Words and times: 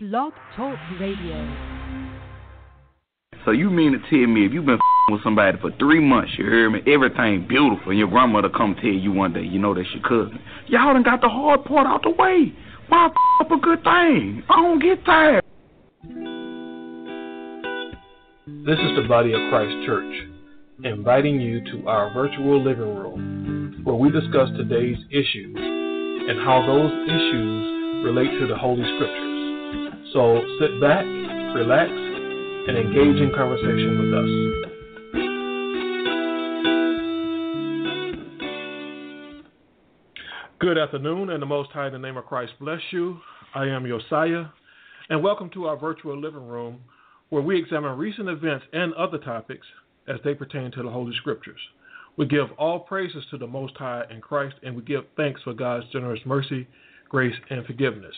Blog 0.00 0.32
Talk 0.54 0.78
Radio. 1.00 1.34
So 3.44 3.50
you 3.50 3.68
mean 3.68 3.90
to 3.90 3.98
tell 4.08 4.28
me 4.28 4.46
if 4.46 4.52
you've 4.52 4.64
been 4.64 4.76
f***ing 4.76 5.14
with 5.14 5.24
somebody 5.24 5.58
for 5.60 5.72
three 5.76 5.98
months, 5.98 6.30
you 6.38 6.44
hear 6.44 6.70
me, 6.70 6.82
everything 6.86 7.48
beautiful, 7.48 7.90
and 7.90 7.98
your 7.98 8.06
grandmother 8.06 8.48
come 8.48 8.76
tell 8.76 8.92
you 8.92 9.10
one 9.10 9.32
day, 9.32 9.42
you 9.42 9.58
know 9.58 9.74
that's 9.74 9.88
your 9.92 10.04
cousin. 10.04 10.38
Y'all 10.68 10.94
done 10.94 11.02
got 11.02 11.20
the 11.20 11.28
hard 11.28 11.64
part 11.64 11.88
out 11.88 12.04
the 12.04 12.10
way. 12.10 12.54
Why 12.88 13.06
f- 13.06 13.12
up 13.40 13.50
a 13.50 13.58
good 13.58 13.82
thing? 13.82 14.44
I 14.48 14.62
don't 14.62 14.78
get 14.78 15.04
tired. 15.04 15.42
This 18.46 18.78
is 18.78 18.94
the 19.02 19.06
Body 19.08 19.32
of 19.32 19.40
Christ 19.50 19.84
Church, 19.84 20.14
inviting 20.84 21.40
you 21.40 21.60
to 21.72 21.88
our 21.88 22.14
virtual 22.14 22.62
living 22.62 22.94
room 22.94 23.80
where 23.82 23.96
we 23.96 24.12
discuss 24.12 24.48
today's 24.56 24.98
issues 25.10 25.56
and 25.58 26.38
how 26.46 26.64
those 26.64 26.92
issues 27.08 28.04
relate 28.04 28.38
to 28.38 28.46
the 28.46 28.56
Holy 28.56 28.84
Scriptures. 28.94 29.27
So 30.14 30.40
sit 30.58 30.80
back, 30.80 31.04
relax, 31.04 31.90
and 31.90 32.78
engage 32.78 33.20
in 33.20 33.30
conversation 33.36 33.98
with 34.00 34.14
us. 34.14 34.30
Good 40.58 40.78
afternoon, 40.78 41.28
and 41.28 41.42
the 41.42 41.46
Most 41.46 41.72
High 41.72 41.88
in 41.88 41.92
the 41.92 41.98
name 41.98 42.16
of 42.16 42.24
Christ 42.24 42.52
bless 42.58 42.80
you. 42.90 43.20
I 43.54 43.66
am 43.66 43.86
Josiah, 43.86 44.46
and 45.10 45.22
welcome 45.22 45.50
to 45.50 45.66
our 45.66 45.76
virtual 45.76 46.18
living 46.18 46.48
room 46.48 46.80
where 47.28 47.42
we 47.42 47.58
examine 47.58 47.98
recent 47.98 48.30
events 48.30 48.64
and 48.72 48.94
other 48.94 49.18
topics 49.18 49.66
as 50.06 50.16
they 50.24 50.32
pertain 50.32 50.70
to 50.70 50.82
the 50.82 50.88
Holy 50.88 51.14
Scriptures. 51.16 51.60
We 52.16 52.24
give 52.24 52.50
all 52.56 52.80
praises 52.80 53.26
to 53.30 53.36
the 53.36 53.46
Most 53.46 53.76
High 53.76 54.04
in 54.10 54.22
Christ, 54.22 54.54
and 54.62 54.74
we 54.74 54.80
give 54.80 55.04
thanks 55.18 55.42
for 55.42 55.52
God's 55.52 55.84
generous 55.92 56.20
mercy, 56.24 56.66
grace, 57.10 57.36
and 57.50 57.66
forgiveness. 57.66 58.14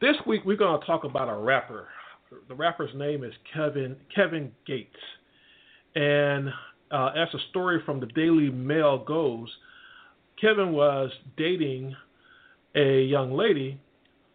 This 0.00 0.16
week 0.26 0.42
we're 0.44 0.58
going 0.58 0.78
to 0.78 0.86
talk 0.86 1.04
about 1.04 1.30
a 1.30 1.34
rapper. 1.34 1.88
The 2.48 2.54
rapper's 2.54 2.90
name 2.94 3.24
is 3.24 3.32
Kevin 3.54 3.96
Kevin 4.14 4.52
Gates, 4.66 4.90
and 5.94 6.50
uh, 6.90 7.12
as 7.16 7.28
the 7.32 7.38
story 7.48 7.80
from 7.86 8.00
the 8.00 8.06
Daily 8.06 8.50
Mail 8.50 9.02
goes, 9.02 9.48
Kevin 10.38 10.72
was 10.72 11.10
dating 11.38 11.96
a 12.74 13.04
young 13.04 13.32
lady 13.32 13.80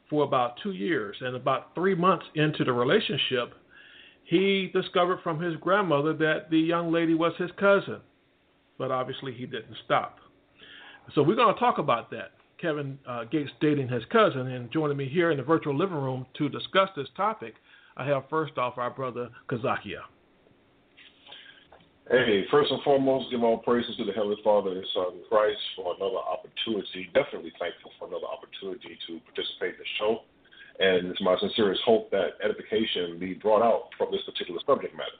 for 0.09 0.23
about 0.23 0.55
two 0.63 0.71
years, 0.71 1.15
and 1.21 1.35
about 1.35 1.75
three 1.75 1.93
months 1.93 2.25
into 2.33 2.63
the 2.63 2.73
relationship, 2.73 3.53
he 4.23 4.71
discovered 4.73 5.19
from 5.21 5.39
his 5.39 5.55
grandmother 5.57 6.13
that 6.13 6.49
the 6.49 6.59
young 6.59 6.91
lady 6.91 7.13
was 7.13 7.33
his 7.37 7.51
cousin, 7.59 7.99
but 8.79 8.89
obviously 8.89 9.31
he 9.31 9.45
didn't 9.45 9.77
stop. 9.85 10.17
So 11.13 11.21
we're 11.21 11.35
going 11.35 11.53
to 11.53 11.59
talk 11.59 11.77
about 11.77 12.09
that. 12.11 12.31
Kevin 12.61 12.99
uh, 13.07 13.23
Gates 13.25 13.51
dating 13.59 13.87
his 13.87 14.03
cousin, 14.11 14.47
and 14.47 14.71
joining 14.71 14.97
me 14.97 15.09
here 15.09 15.31
in 15.31 15.37
the 15.37 15.43
virtual 15.43 15.75
living 15.75 15.97
room 15.97 16.25
to 16.37 16.47
discuss 16.49 16.89
this 16.95 17.07
topic, 17.17 17.55
I 17.97 18.05
have 18.05 18.23
first 18.29 18.57
off 18.57 18.77
our 18.77 18.91
brother 18.91 19.29
Kazakia. 19.49 20.01
Hey, 22.09 22.43
first 22.51 22.71
and 22.71 22.81
foremost, 22.83 23.31
give 23.31 23.41
all 23.43 23.59
praises 23.59 23.95
to 23.97 24.05
the 24.05 24.11
Heavenly 24.11 24.37
Father 24.43 24.71
and 24.71 24.85
Son 24.93 25.21
Christ 25.29 25.59
for 25.75 25.95
another 25.95 26.17
opportunity. 26.17 27.09
Definitely 27.13 27.53
thankful 27.57 27.91
for 27.97 28.07
another 28.07 28.27
opportunity 28.27 28.97
to 29.07 29.19
participate 29.21 29.75
in 29.75 29.79
the 29.79 29.91
show. 29.97 30.19
And 30.79 31.07
it's 31.07 31.21
my 31.21 31.37
sincerest 31.39 31.81
hope 31.85 32.11
that 32.11 32.35
edification 32.43 33.17
be 33.19 33.33
brought 33.35 33.61
out 33.61 33.89
from 33.97 34.09
this 34.11 34.21
particular 34.25 34.59
subject 34.65 34.93
matter. 34.93 35.19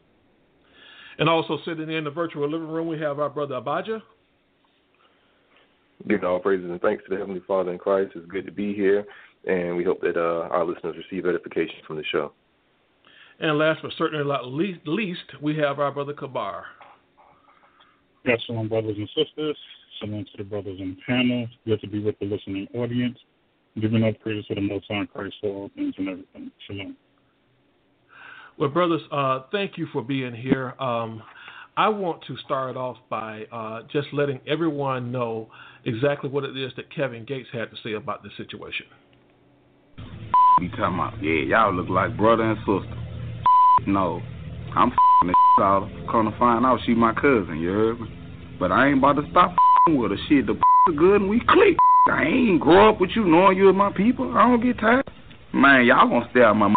And 1.20 1.30
also 1.30 1.60
sitting 1.66 1.90
in 1.90 2.04
the 2.04 2.10
virtual 2.10 2.50
living 2.50 2.68
room, 2.68 2.88
we 2.88 3.00
have 3.00 3.20
our 3.20 3.30
brother 3.30 3.56
Abaja. 3.56 4.02
Giving 6.12 6.28
all 6.28 6.40
praises 6.40 6.70
and 6.70 6.82
thanks 6.82 7.06
to 7.06 7.10
the 7.10 7.18
Heavenly 7.18 7.42
Father 7.48 7.72
in 7.72 7.78
Christ. 7.78 8.12
It's 8.16 8.30
good 8.30 8.46
to 8.46 8.52
be 8.52 8.74
here, 8.74 9.06
and 9.46 9.78
we 9.78 9.86
hope 9.86 10.02
that 10.02 10.18
uh, 10.18 10.50
our 10.52 10.66
listeners 10.66 10.98
receive 10.98 11.26
edification 11.26 11.76
from 11.88 11.96
the 11.96 12.04
show. 12.12 12.34
And 13.40 13.58
last 13.58 13.80
but 13.82 13.94
certainly 13.98 14.26
not 14.26 14.46
least, 14.46 14.82
least 14.86 15.24
we 15.42 15.56
have 15.60 15.80
our 15.80 15.90
brother 15.90 16.12
Kabar. 16.12 16.66
Yes, 18.26 18.40
shalom, 18.46 18.68
brothers 18.68 18.98
and 18.98 19.08
sisters. 19.16 19.56
Shalom 20.02 20.26
to 20.26 20.38
the 20.38 20.44
brothers 20.44 20.82
on 20.82 20.98
the 20.98 21.02
panel. 21.08 21.48
Good 21.66 21.80
to 21.80 21.88
be 21.88 22.00
with 22.00 22.20
the 22.20 22.26
listening 22.26 22.68
audience. 22.76 23.18
Giving 23.80 24.04
up 24.04 24.20
praise 24.20 24.46
to 24.48 24.56
the 24.56 24.62
Most 24.62 24.88
High 24.90 25.06
Christ 25.06 25.36
for 25.40 25.48
all 25.48 25.72
things 25.76 25.94
and 25.98 26.10
everything. 26.10 26.52
Shalom. 26.68 26.98
Well, 28.60 28.70
brothers, 28.70 29.02
uh, 29.14 29.44
thank 29.54 29.78
you 29.78 29.88
for 29.94 30.02
being 30.02 30.36
here. 30.36 30.74
Um, 30.78 31.24
I 31.78 31.88
want 31.88 32.22
to 32.28 32.36
start 32.44 32.76
off 32.76 32.98
by 33.10 33.46
uh, 33.46 33.84
just 33.92 34.10
letting 34.12 34.42
everyone 34.46 35.10
know 35.10 35.50
exactly 35.86 36.30
what 36.30 36.44
it 36.44 36.58
is 36.58 36.72
that 36.76 36.94
Kevin 36.94 37.26
Gates 37.26 37.50
had 37.52 37.70
to 37.72 37.78
say 37.84 37.94
about 37.94 38.24
this 38.24 38.34
situation. 38.38 38.86
You 40.60 40.70
talking 40.70 40.96
about? 40.96 41.14
Yeah, 41.22 41.44
y'all 41.44 41.74
look 41.74 41.90
like 41.90 42.16
brother 42.16 42.44
and 42.44 42.58
sister. 42.60 42.96
No, 43.88 44.22
I'm 44.76 44.92
the 45.24 45.34
out. 45.64 45.90
Come 46.12 46.32
to 46.32 46.38
find 46.38 46.66
out 46.66 46.80
she 46.86 46.94
my 46.94 47.14
cousin. 47.14 47.60
You 47.60 47.70
heard 47.70 48.00
me? 48.00 48.08
But 48.60 48.72
I 48.72 48.90
ain't 48.90 49.00
about 49.00 49.14
to 49.14 49.28
stop 49.32 49.56
with 49.90 50.12
her. 50.12 50.18
Shit, 50.30 50.46
the 50.48 50.60
good 50.96 51.22
and 51.22 51.30
we 51.30 51.42
click. 51.48 51.78
I 52.08 52.24
ain't 52.24 52.60
grow 52.60 52.90
up 52.90 53.00
with 53.00 53.12
you 53.16 53.26
knowing 53.26 53.58
you're 53.58 53.74
my 53.74 53.92
people. 53.92 54.36
I 54.36 54.48
don't 54.48 54.62
get 54.62 54.80
tired. 54.80 55.10
Man, 55.54 55.86
y'all 55.86 56.08
gonna 56.08 56.28
stay 56.32 56.42
out 56.42 56.56
my 56.56 56.74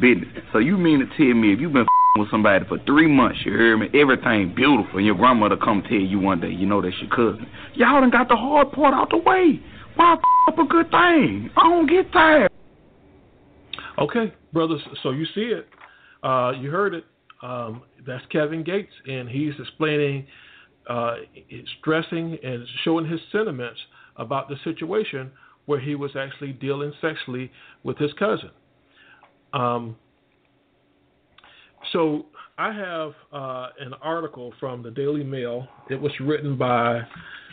business. 0.00 0.28
So 0.52 0.58
you 0.58 0.76
mean 0.76 1.00
to 1.00 1.06
tell 1.16 1.34
me 1.34 1.52
if 1.52 1.60
you've 1.60 1.72
been 1.72 1.86
with 2.18 2.30
somebody 2.30 2.64
for 2.66 2.78
three 2.86 3.06
months, 3.06 3.38
you 3.44 3.52
hear 3.52 3.76
me, 3.76 3.88
everything 3.94 4.54
beautiful, 4.54 4.98
and 4.98 5.06
your 5.06 5.14
grandmother 5.14 5.56
come 5.56 5.82
tell 5.82 5.98
you 5.98 6.18
one 6.18 6.40
day, 6.40 6.50
you 6.50 6.66
know 6.66 6.82
that's 6.82 6.94
your 7.00 7.10
cousin. 7.10 7.46
Y'all 7.74 8.00
done 8.00 8.10
got 8.10 8.28
the 8.28 8.36
hard 8.36 8.72
part 8.72 8.94
out 8.94 9.10
the 9.10 9.18
way. 9.18 9.60
Why 9.96 10.16
up 10.48 10.58
a 10.58 10.64
good 10.64 10.90
thing? 10.90 11.50
I 11.56 11.62
don't 11.62 11.88
get 11.88 12.12
tired. 12.12 12.50
Okay, 13.98 14.32
brothers, 14.52 14.80
so 15.02 15.10
you 15.10 15.26
see 15.34 15.52
it. 15.52 15.68
Uh, 16.22 16.52
you 16.58 16.70
heard 16.70 16.94
it. 16.94 17.04
Um, 17.42 17.82
that's 18.06 18.24
Kevin 18.26 18.62
Gates, 18.62 18.92
and 19.06 19.28
he's 19.28 19.54
explaining, 19.58 20.26
uh, 20.88 21.16
stressing, 21.80 22.38
and 22.42 22.66
showing 22.84 23.06
his 23.06 23.20
sentiments 23.32 23.78
about 24.16 24.48
the 24.48 24.56
situation 24.64 25.30
where 25.66 25.78
he 25.78 25.94
was 25.94 26.12
actually 26.16 26.52
dealing 26.52 26.92
sexually 27.00 27.50
with 27.82 27.98
his 27.98 28.12
cousin. 28.14 28.50
Um, 29.52 29.96
so 31.92 32.26
I 32.56 32.72
have 32.72 33.12
uh, 33.32 33.68
an 33.80 33.94
article 34.02 34.52
from 34.58 34.82
the 34.82 34.90
Daily 34.90 35.24
Mail. 35.24 35.66
It 35.90 36.00
was 36.00 36.12
written 36.20 36.56
by 36.56 37.00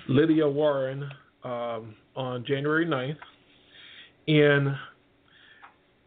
Lydia 0.08 0.48
Warren 0.48 1.10
um, 1.44 1.96
on 2.16 2.46
January 2.46 2.86
9th, 2.86 3.18
and 4.28 4.76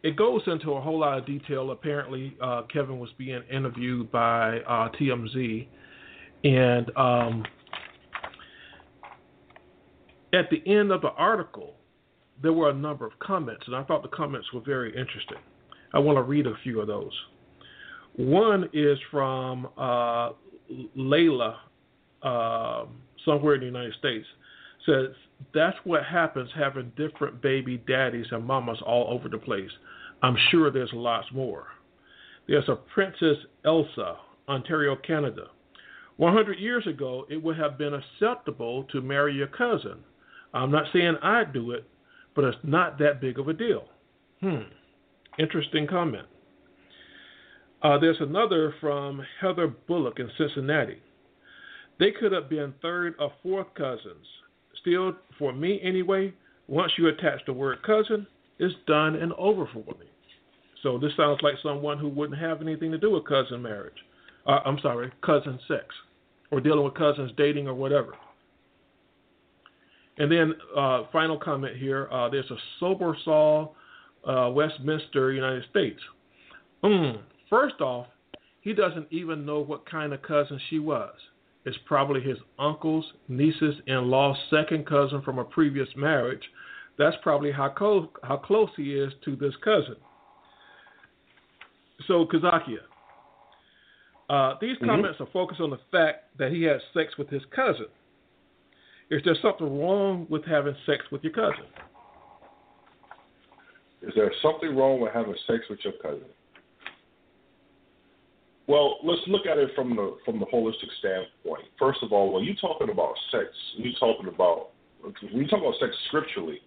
it 0.03 0.17
goes 0.17 0.43
into 0.47 0.73
a 0.73 0.81
whole 0.81 1.01
lot 1.01 1.19
of 1.19 1.27
detail. 1.27 1.71
Apparently, 1.71 2.37
uh, 2.43 2.63
Kevin 2.73 2.99
was 2.99 3.11
being 3.19 3.43
interviewed 3.53 4.11
by 4.11 4.59
uh, 4.61 4.89
TMZ, 5.01 5.67
and 6.45 6.91
um, 6.97 7.45
at 10.33 10.51
the 10.51 10.63
end 10.67 10.93
of 10.93 11.01
the 11.01 11.11
article, 11.11 11.75
there 12.43 12.53
were 12.53 12.71
a 12.71 12.75
number 12.75 13.07
of 13.07 13.13
comments, 13.19 13.63
and 13.67 13.75
I 13.75 13.83
thought 13.85 14.03
the 14.03 14.09
comments 14.09 14.53
were 14.53 14.61
very 14.61 14.91
interesting. 14.91 15.39
I 15.93 15.99
want 15.99 16.17
to 16.17 16.23
read 16.23 16.47
a 16.47 16.55
few 16.63 16.81
of 16.81 16.87
those. 16.87 17.13
One 18.19 18.69
is 18.73 18.99
from 19.13 19.69
uh, 19.77 20.31
Layla, 20.97 21.55
uh, 22.21 22.87
somewhere 23.25 23.55
in 23.55 23.61
the 23.61 23.67
United 23.67 23.95
States, 23.95 24.27
says 24.85 25.15
that's 25.55 25.77
what 25.85 26.05
happens 26.05 26.51
having 26.53 26.91
different 26.97 27.41
baby 27.41 27.81
daddies 27.87 28.27
and 28.33 28.45
mamas 28.45 28.81
all 28.85 29.07
over 29.15 29.29
the 29.29 29.39
place. 29.39 29.71
I'm 30.21 30.37
sure 30.51 30.69
there's 30.73 30.91
lots 30.93 31.29
more. 31.33 31.69
There's 32.49 32.69
a 32.69 32.75
Princess 32.75 33.37
Elsa, 33.65 34.17
Ontario, 34.49 34.97
Canada. 34.97 35.45
100 36.17 36.59
years 36.59 36.89
ago, 36.89 37.25
it 37.31 37.41
would 37.41 37.57
have 37.57 37.79
been 37.79 37.95
acceptable 37.95 38.83
to 38.91 39.01
marry 39.01 39.33
your 39.33 39.47
cousin. 39.47 39.99
I'm 40.53 40.73
not 40.73 40.87
saying 40.93 41.15
I'd 41.23 41.53
do 41.53 41.71
it, 41.71 41.85
but 42.35 42.43
it's 42.43 42.59
not 42.65 42.99
that 42.99 43.21
big 43.21 43.39
of 43.39 43.47
a 43.47 43.53
deal. 43.53 43.85
Hmm. 44.41 44.63
Interesting 45.39 45.87
comment. 45.87 46.27
Uh, 47.83 47.99
there's 47.99 48.21
another 48.21 48.75
from 48.81 49.23
Heather 49.41 49.69
Bullock 49.69 50.19
in 50.19 50.31
Cincinnati. 50.37 50.99
They 51.99 52.11
could 52.11 52.33
have 52.33 52.49
been 52.49 52.75
third 52.81 53.15
or 53.19 53.33
fourth 53.43 53.73
cousins. 53.75 54.27
Still, 54.81 55.15
for 55.39 55.53
me 55.53 55.81
anyway, 55.83 56.33
once 56.67 56.93
you 56.97 57.09
attach 57.09 57.41
the 57.47 57.53
word 57.53 57.83
cousin, 57.83 58.27
it's 58.59 58.75
done 58.87 59.17
and 59.17 59.33
over 59.35 59.69
for 59.73 59.85
me. 59.99 60.07
So 60.83 60.99
this 60.99 61.13
sounds 61.17 61.41
like 61.43 61.55
someone 61.63 61.99
who 61.99 62.09
wouldn't 62.09 62.41
have 62.41 62.63
anything 62.63 62.91
to 62.93 62.99
do 62.99 63.11
with 63.11 63.27
cousin 63.27 63.63
marriage. 63.63 63.97
Uh, 64.47 64.61
I'm 64.65 64.79
sorry, 64.81 65.13
cousin 65.25 65.59
sex, 65.69 65.87
or 66.51 66.61
dealing 66.61 66.85
with 66.85 66.95
cousins 66.95 67.33
dating 67.37 67.69
or 67.69 67.75
whatever. 67.75 68.13
And 70.19 70.31
then 70.31 70.55
uh, 70.77 71.05
final 71.13 71.39
comment 71.39 71.77
here. 71.77 72.09
Uh, 72.11 72.29
there's 72.29 72.51
a 72.51 72.57
sober 72.81 73.17
Saul, 73.25 73.77
uh, 74.27 74.51
Westminster, 74.53 75.33
United 75.33 75.65
States. 75.71 76.01
Mm, 76.83 77.21
first 77.51 77.81
off, 77.81 78.07
he 78.61 78.73
doesn't 78.73 79.07
even 79.11 79.47
know 79.47 79.61
what 79.61 79.89
kind 79.89 80.13
of 80.13 80.23
cousin 80.23 80.61
she 80.69 80.79
was. 80.79 81.15
It's 81.65 81.79
probably 81.87 82.21
his 82.21 82.39
uncle's, 82.59 83.05
niece's, 83.29 83.75
in-law's 83.87 84.37
second 84.51 84.87
cousin 84.87 85.23
from 85.23 85.39
a 85.39 85.45
previous 85.45 85.89
marriage. 85.97 86.43
That's 86.99 87.17
probably 87.23 87.53
how, 87.53 87.69
co- 87.71 88.11
how 88.23 88.37
close 88.37 88.71
he 88.77 88.95
is 88.95 89.13
to 89.25 89.37
this 89.37 89.55
cousin. 89.63 89.97
so 92.07 92.25
Kazakia, 92.27 92.79
uh, 94.31 94.55
these 94.61 94.77
Mm-hmm. 94.77 94.87
comments 94.87 95.21
are 95.21 95.29
focused 95.33 95.61
on 95.61 95.71
the 95.71 95.81
fact 95.91 96.37
that 96.39 96.53
he 96.53 96.63
had 96.63 96.81
sex 96.95 97.17
with 97.19 97.29
his 97.29 97.43
cousin. 97.55 97.87
Is 99.11 99.23
there 99.25 99.37
something 99.41 99.81
wrong 99.81 100.27
with 100.29 100.45
having 100.45 100.77
sex 100.87 101.05
with 101.11 101.23
your 101.25 101.33
cousin? 101.33 101.65
Is 104.03 104.13
there 104.15 104.33
something 104.43 104.77
wrong 104.77 105.01
with 105.01 105.13
having 105.13 105.35
sex 105.47 105.65
with 105.71 105.81
your 105.83 105.95
cousin? 105.95 106.29
Well, 108.69 108.99
let's 109.03 109.23
look 109.29 109.47
at 109.47 109.57
it 109.57 109.71
from 109.75 109.97
the 109.97 110.19
from 110.27 110.39
the 110.39 110.47
holistic 110.47 110.93
standpoint. 110.99 111.65
First 111.79 112.01
of 112.03 112.13
all, 112.13 112.35
when 112.35 112.45
you're 112.45 112.55
talking 112.57 112.91
about 112.91 113.15
sex, 113.33 113.47
you're 113.77 113.95
talking 113.99 114.29
about 114.29 114.69
when 115.03 115.43
you 115.43 115.49
talk 115.49 115.61
about 115.61 115.75
sex 115.81 115.93
scripturally, 116.09 116.61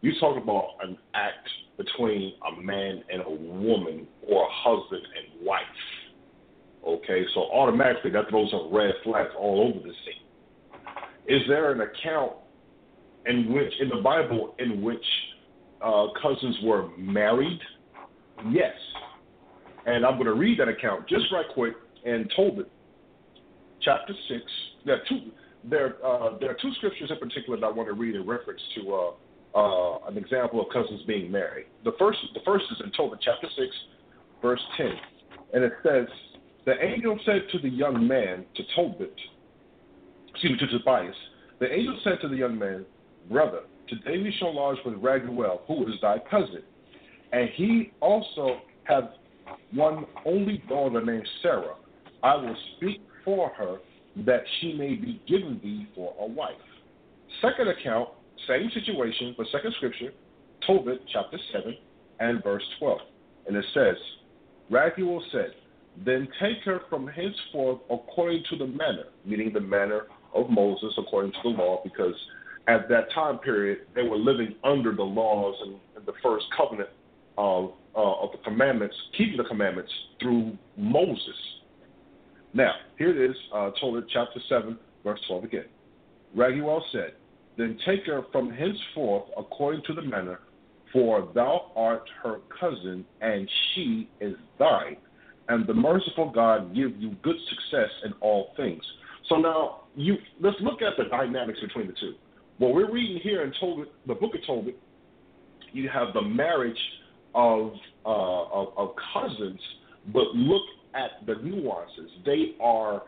you 0.00 0.12
talk 0.18 0.36
about 0.36 0.70
an 0.82 0.98
act 1.14 1.48
between 1.76 2.34
a 2.52 2.60
man 2.60 3.04
and 3.10 3.22
a 3.22 3.30
woman 3.30 4.06
or 4.28 4.44
a 4.44 4.48
husband 4.50 5.02
and 5.16 5.46
wife. 5.46 5.62
Okay, 6.84 7.24
so 7.34 7.42
automatically 7.52 8.10
that 8.10 8.28
throws 8.30 8.52
up 8.52 8.68
red 8.72 8.92
flags 9.04 9.30
all 9.38 9.68
over 9.68 9.78
the 9.78 9.94
scene. 10.04 10.24
Is 11.28 11.42
there 11.48 11.70
an 11.70 11.80
account 11.82 12.32
in 13.26 13.52
which 13.52 13.72
in 13.80 13.88
the 13.90 14.02
Bible 14.02 14.56
in 14.58 14.82
which 14.82 15.04
uh, 15.80 16.08
cousins 16.20 16.56
were 16.64 16.88
married? 16.98 17.60
Yes. 18.50 18.74
And 19.86 20.04
I'm 20.04 20.14
going 20.14 20.26
to 20.26 20.34
read 20.34 20.58
that 20.60 20.68
account 20.68 21.08
just 21.08 21.24
right 21.32 21.46
quick 21.52 21.74
in 22.04 22.28
Tobit, 22.36 22.70
chapter 23.82 24.14
6. 24.28 24.42
There 24.86 24.94
are 24.96 25.02
two, 25.08 25.30
there, 25.64 25.96
uh, 26.04 26.38
there 26.38 26.50
are 26.50 26.56
two 26.60 26.72
scriptures 26.76 27.10
in 27.10 27.18
particular 27.18 27.58
that 27.60 27.66
I 27.66 27.70
want 27.70 27.88
to 27.88 27.94
read 27.94 28.14
in 28.14 28.26
reference 28.26 28.60
to 28.76 28.94
uh, 28.94 29.10
uh, 29.58 29.98
an 30.08 30.16
example 30.16 30.60
of 30.60 30.68
cousins 30.72 31.02
being 31.06 31.30
married. 31.30 31.66
The 31.84 31.92
first, 31.98 32.18
the 32.34 32.40
first 32.44 32.64
is 32.72 32.78
in 32.84 32.92
Tobit, 32.92 33.20
chapter 33.22 33.48
6, 33.56 33.68
verse 34.42 34.60
10. 34.76 34.86
And 35.52 35.64
it 35.64 35.72
says, 35.82 36.06
The 36.64 36.82
angel 36.82 37.18
said 37.24 37.42
to 37.52 37.58
the 37.58 37.68
young 37.68 38.06
man, 38.06 38.44
to 38.56 38.62
Tobit, 38.74 39.14
excuse 40.30 40.52
me, 40.52 40.66
to 40.66 40.78
Tobias, 40.78 41.14
the 41.60 41.70
angel 41.70 41.98
said 42.04 42.20
to 42.22 42.28
the 42.28 42.36
young 42.36 42.58
man, 42.58 42.84
Brother, 43.30 43.60
today 43.88 44.18
we 44.18 44.34
shall 44.38 44.54
lodge 44.54 44.78
with 44.84 44.94
Raguel, 44.96 45.60
who 45.66 45.86
is 45.88 45.94
thy 46.02 46.18
cousin. 46.30 46.62
And 47.32 47.48
he 47.54 47.92
also 48.00 48.60
hath 48.84 49.04
one 49.72 50.06
only 50.24 50.62
daughter 50.68 51.04
named 51.04 51.28
Sarah. 51.42 51.74
I 52.22 52.36
will 52.36 52.56
speak 52.76 53.00
for 53.24 53.50
her, 53.50 53.78
that 54.24 54.42
she 54.60 54.74
may 54.74 54.94
be 54.94 55.20
given 55.26 55.60
thee 55.62 55.88
for 55.94 56.14
a 56.20 56.26
wife. 56.26 56.54
Second 57.42 57.68
account, 57.68 58.10
same 58.46 58.70
situation, 58.72 59.34
but 59.36 59.46
second 59.50 59.74
scripture, 59.76 60.12
Tobit 60.66 61.00
chapter 61.12 61.38
7 61.52 61.76
and 62.20 62.42
verse 62.42 62.62
12. 62.78 62.98
And 63.48 63.56
it 63.56 63.64
says, 63.74 63.96
Raguel 64.70 65.20
said, 65.32 65.52
Then 66.04 66.28
take 66.40 66.58
her 66.64 66.80
from 66.88 67.06
henceforth 67.06 67.80
according 67.90 68.44
to 68.50 68.56
the 68.56 68.66
manner, 68.66 69.04
meaning 69.24 69.52
the 69.52 69.60
manner 69.60 70.02
of 70.34 70.48
Moses 70.50 70.94
according 70.98 71.32
to 71.32 71.38
the 71.42 71.48
law, 71.50 71.80
because 71.84 72.14
at 72.68 72.88
that 72.88 73.12
time 73.14 73.38
period 73.38 73.80
they 73.94 74.02
were 74.02 74.16
living 74.16 74.54
under 74.64 74.94
the 74.94 75.02
laws 75.02 75.54
and, 75.66 75.76
and 75.96 76.06
the 76.06 76.14
first 76.22 76.46
covenant 76.56 76.88
of 77.36 77.72
uh, 77.96 78.22
of 78.22 78.32
the 78.32 78.38
commandments, 78.38 78.94
keeping 79.16 79.36
the 79.36 79.44
commandments 79.44 79.92
through 80.20 80.56
Moses. 80.76 81.36
Now, 82.52 82.72
here 82.98 83.10
it 83.10 83.30
is, 83.30 83.36
uh, 83.54 83.70
Tobit 83.80 84.04
chapter 84.12 84.40
7, 84.48 84.78
verse 85.02 85.20
12 85.26 85.44
again. 85.44 85.64
Raguel 86.36 86.80
said, 86.92 87.14
Then 87.56 87.78
take 87.86 88.06
her 88.06 88.22
from 88.32 88.50
henceforth 88.50 89.24
according 89.36 89.82
to 89.86 89.94
the 89.94 90.02
manner, 90.02 90.40
for 90.92 91.28
thou 91.34 91.72
art 91.74 92.08
her 92.22 92.38
cousin, 92.60 93.04
and 93.20 93.48
she 93.74 94.08
is 94.20 94.34
thine. 94.58 94.96
And 95.48 95.66
the 95.66 95.74
merciful 95.74 96.30
God 96.30 96.74
give 96.74 96.96
you 96.96 97.16
good 97.22 97.36
success 97.48 97.90
in 98.04 98.12
all 98.20 98.52
things. 98.56 98.82
So 99.28 99.36
now, 99.36 99.82
you 99.94 100.16
let's 100.40 100.56
look 100.60 100.80
at 100.82 100.94
the 100.96 101.04
dynamics 101.10 101.60
between 101.60 101.86
the 101.86 101.94
two. 101.94 102.14
What 102.58 102.74
we're 102.74 102.90
reading 102.90 103.20
here 103.22 103.42
in 103.42 103.52
Tobit, 103.60 103.92
the 104.06 104.14
book 104.14 104.34
of 104.34 104.40
Tobit, 104.46 104.78
you 105.72 105.88
have 105.88 106.14
the 106.14 106.22
marriage 106.22 106.78
of, 107.34 107.72
uh, 108.06 108.42
of 108.44 108.68
of 108.76 108.94
cousins, 109.12 109.60
but 110.12 110.24
look 110.34 110.62
at 110.94 111.26
the 111.26 111.34
nuances. 111.42 112.10
They 112.24 112.54
are 112.60 113.02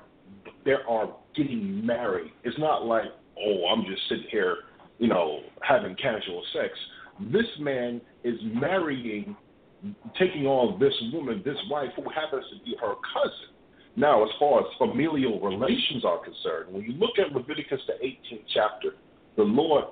they 0.64 0.75
are 0.88 1.14
getting 1.34 1.84
married. 1.84 2.32
It's 2.44 2.58
not 2.58 2.84
like 2.84 3.06
oh 3.38 3.67
I'm 3.67 3.84
just 3.84 4.02
sitting 4.08 4.26
here, 4.31 4.56
you 4.99 5.08
know, 5.08 5.40
having 5.62 5.94
casual 5.96 6.43
sex. 6.52 6.73
This 7.32 7.46
man 7.61 8.00
is 8.25 8.38
marrying, 8.43 9.37
taking 10.19 10.46
on 10.46 10.78
this 10.78 10.93
woman, 11.12 11.43
this 11.44 11.56
wife 11.70 11.90
who 11.96 12.02
happens 12.11 12.44
to 12.52 12.64
be 12.64 12.76
her 12.81 12.94
cousin. 13.14 13.55
Now, 13.99 14.23
as 14.25 14.31
far 14.38 14.61
as 14.61 14.67
familial 14.76 15.40
relations 15.40 16.05
are 16.05 16.23
concerned, 16.23 16.75
when 16.75 16.82
you 16.82 16.93
look 16.93 17.19
at 17.19 17.32
Leviticus 17.32 17.81
the 17.87 17.94
18th 18.05 18.44
chapter, 18.52 18.90
the 19.37 19.43
Lord 19.43 19.84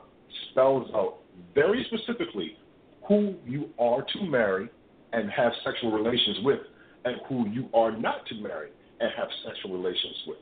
spells 0.50 0.90
out 0.94 1.20
very 1.54 1.86
specifically 1.88 2.58
who 3.06 3.34
you 3.46 3.70
are 3.78 4.02
to 4.02 4.24
marry 4.24 4.68
and 5.12 5.30
have 5.30 5.52
sexual 5.64 5.92
relations 5.92 6.38
with, 6.42 6.60
and 7.04 7.16
who 7.28 7.48
you 7.50 7.68
are 7.74 7.96
not 7.96 8.26
to 8.26 8.34
marry 8.36 8.70
and 9.00 9.10
have 9.16 9.28
sexual 9.46 9.76
relations 9.76 10.16
with. 10.26 10.38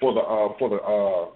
For 0.00 0.14
the 0.14 0.20
uh, 0.20 0.58
for 0.58 0.68
the 0.70 0.76
uh, 0.76 1.30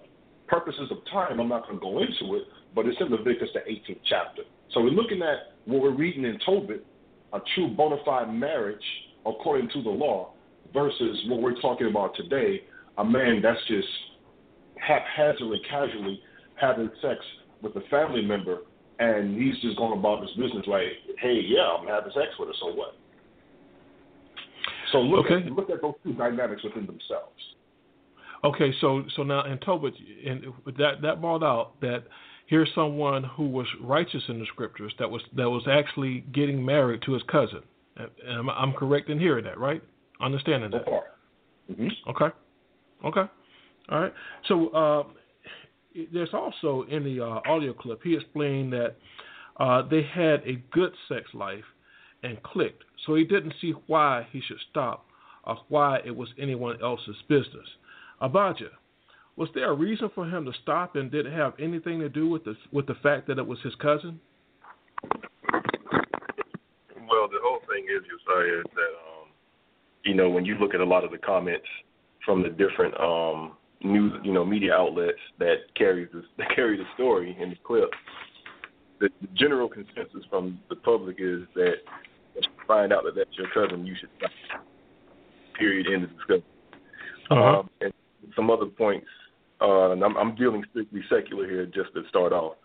purposes 0.47 0.91
of 0.91 0.97
time, 1.11 1.39
I'm 1.39 1.49
not 1.49 1.67
going 1.67 1.75
to 1.75 1.81
go 1.81 1.99
into 1.99 2.35
it, 2.35 2.43
but 2.75 2.85
it's 2.85 2.97
in 2.99 3.09
Leviticus 3.09 3.49
the 3.53 3.59
18th 3.59 3.99
chapter. 4.07 4.43
So 4.73 4.81
we're 4.81 4.89
looking 4.89 5.21
at 5.21 5.55
what 5.65 5.81
we're 5.81 5.95
reading 5.95 6.25
in 6.25 6.39
Tobit, 6.45 6.85
a 7.33 7.39
true 7.55 7.69
bona 7.75 7.97
fide 8.05 8.33
marriage 8.33 8.83
according 9.25 9.69
to 9.69 9.83
the 9.83 9.89
law, 9.89 10.33
versus 10.73 11.17
what 11.27 11.41
we're 11.41 11.59
talking 11.61 11.87
about 11.87 12.15
today, 12.15 12.61
a 12.97 13.03
man 13.03 13.41
that's 13.41 13.59
just 13.67 13.87
haphazardly, 14.77 15.61
casually 15.69 16.21
having 16.55 16.89
sex 17.01 17.19
with 17.61 17.75
a 17.75 17.81
family 17.89 18.21
member, 18.21 18.59
and 18.99 19.41
he's 19.41 19.59
just 19.61 19.77
going 19.77 19.97
about 19.97 20.21
his 20.21 20.31
business 20.31 20.65
like, 20.67 20.83
hey, 21.19 21.41
yeah, 21.45 21.75
I'm 21.79 21.87
having 21.87 22.11
sex 22.11 22.27
with 22.37 22.49
her, 22.49 22.55
so 22.59 22.67
what? 22.73 22.95
So 24.91 24.99
look 24.99 25.25
Okay. 25.25 25.45
at 25.45 25.51
look 25.51 25.69
at 25.69 25.81
those 25.81 25.93
two 26.03 26.13
dynamics 26.13 26.63
within 26.63 26.85
themselves. 26.85 27.39
Okay, 28.43 28.73
so 28.81 29.03
so 29.15 29.23
now 29.23 29.43
in 29.45 29.57
Tobit, 29.59 29.93
and 30.25 30.45
that 30.77 31.01
that 31.01 31.21
brought 31.21 31.43
out 31.43 31.79
that 31.81 32.05
here's 32.47 32.69
someone 32.73 33.23
who 33.23 33.47
was 33.47 33.67
righteous 33.81 34.23
in 34.27 34.39
the 34.39 34.45
scriptures 34.47 34.93
that 34.99 35.09
was 35.09 35.21
that 35.35 35.49
was 35.49 35.63
actually 35.69 36.21
getting 36.33 36.63
married 36.63 37.01
to 37.03 37.13
his 37.13 37.23
cousin. 37.23 37.61
And 37.97 38.09
I'm, 38.27 38.49
I'm 38.49 38.73
correct 38.73 39.09
in 39.09 39.19
hearing 39.19 39.43
that, 39.45 39.59
right? 39.59 39.83
Understanding 40.21 40.71
So 40.71 40.77
that. 40.77 40.85
far. 40.85 41.03
hmm 41.67 41.87
Okay. 42.07 42.35
Okay. 43.05 43.31
All 43.89 43.99
right. 43.99 44.13
So 44.47 44.69
uh, 44.69 45.03
there's 46.13 46.33
also 46.33 46.85
in 46.89 47.03
the 47.03 47.21
uh, 47.21 47.41
audio 47.45 47.73
clip, 47.73 48.01
he 48.03 48.15
explained 48.15 48.71
that 48.73 48.95
uh, 49.59 49.83
they 49.89 50.03
had 50.03 50.41
a 50.45 50.61
good 50.71 50.91
sex 51.07 51.25
life 51.33 51.63
and 52.23 52.41
clicked. 52.43 52.83
So 53.05 53.15
he 53.15 53.23
didn't 53.23 53.53
see 53.61 53.73
why 53.87 54.27
he 54.31 54.41
should 54.41 54.59
stop 54.69 55.05
or 55.45 55.57
why 55.69 55.99
it 56.05 56.15
was 56.15 56.29
anyone 56.39 56.81
else's 56.81 57.15
business. 57.27 57.67
Abaja, 58.21 58.69
was 59.35 59.49
there 59.53 59.71
a 59.71 59.73
reason 59.73 60.09
for 60.13 60.25
him 60.25 60.45
to 60.45 60.51
stop 60.61 60.95
and 60.95 61.09
did 61.09 61.25
it 61.25 61.33
have 61.33 61.53
anything 61.59 61.99
to 61.99 62.09
do 62.09 62.29
with 62.29 62.43
the 62.43 62.55
with 62.71 62.85
the 62.87 62.95
fact 62.95 63.27
that 63.27 63.37
it 63.37 63.47
was 63.47 63.59
his 63.63 63.73
cousin? 63.75 64.19
Well, 65.03 65.13
the 67.27 67.39
whole 67.41 67.59
thing 67.69 67.85
is, 67.85 68.03
Josiah, 68.03 68.59
is 68.59 68.65
that 68.75 68.93
um, 69.07 69.29
you 70.03 70.13
know 70.13 70.29
when 70.29 70.45
you 70.45 70.55
look 70.55 70.73
at 70.73 70.81
a 70.81 70.85
lot 70.85 71.05
of 71.05 71.11
the 71.11 71.17
comments 71.17 71.67
from 72.25 72.43
the 72.43 72.49
different 72.49 72.99
um, 72.99 73.53
news, 73.83 74.13
you 74.23 74.33
know, 74.33 74.45
media 74.45 74.73
outlets 74.73 75.19
that 75.39 75.55
carry 75.75 76.05
the 76.05 76.23
that 76.37 76.55
carry 76.55 76.77
the 76.77 76.85
story 76.95 77.37
in 77.39 77.51
the 77.51 77.55
clip, 77.63 77.89
the, 78.99 79.09
the 79.21 79.27
general 79.35 79.69
consensus 79.69 80.23
from 80.29 80.59
the 80.69 80.75
public 80.75 81.17
is 81.19 81.41
that 81.55 81.75
if 82.35 82.43
you 82.43 82.65
find 82.67 82.93
out 82.93 83.03
that 83.03 83.15
that's 83.15 83.29
your 83.37 83.47
cousin, 83.53 83.85
you 83.85 83.95
should 83.99 84.09
stop. 84.17 84.31
Period. 85.57 85.87
End 85.93 86.03
of 86.05 86.09
discussion. 86.15 86.43
Uh-huh. 87.31 87.59
Um, 87.59 87.69
and 87.81 87.93
some 88.35 88.49
other 88.49 88.65
points, 88.65 89.07
uh, 89.61 89.91
and 89.91 90.03
I'm, 90.03 90.17
I'm 90.17 90.35
dealing 90.35 90.63
strictly 90.69 91.01
secular 91.09 91.47
here 91.47 91.65
just 91.65 91.93
to 91.93 92.03
start 92.09 92.33
off. 92.33 92.55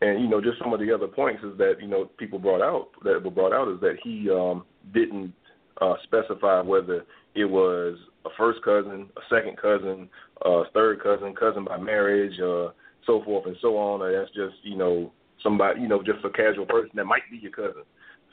And 0.00 0.20
you 0.20 0.28
know, 0.28 0.40
just 0.40 0.58
some 0.58 0.72
of 0.72 0.80
the 0.80 0.92
other 0.92 1.08
points 1.08 1.42
is 1.42 1.58
that 1.58 1.74
you 1.80 1.88
know 1.88 2.06
people 2.18 2.38
brought 2.38 2.62
out 2.62 2.88
that 3.04 3.22
were 3.22 3.30
brought 3.30 3.52
out 3.52 3.68
is 3.68 3.80
that 3.80 3.96
he 4.02 4.30
um, 4.30 4.64
didn't 4.94 5.32
uh, 5.80 5.94
specify 6.04 6.60
whether 6.60 7.04
it 7.38 7.44
was 7.44 7.96
a 8.24 8.30
first 8.36 8.60
cousin, 8.64 9.08
a 9.16 9.20
second 9.32 9.56
cousin, 9.56 10.08
a 10.44 10.64
third 10.74 11.00
cousin, 11.00 11.34
cousin 11.36 11.64
by 11.64 11.78
marriage, 11.78 12.34
uh, 12.40 12.72
so 13.06 13.22
forth 13.24 13.46
and 13.46 13.56
so 13.62 13.78
on. 13.78 14.02
Or 14.02 14.10
that's 14.12 14.34
just 14.34 14.56
you 14.64 14.76
know 14.76 15.12
somebody 15.42 15.80
you 15.80 15.88
know 15.88 16.02
just 16.02 16.24
a 16.24 16.30
casual 16.30 16.66
person 16.66 16.90
that 16.94 17.04
might 17.04 17.22
be 17.30 17.38
your 17.38 17.52
cousin. 17.52 17.84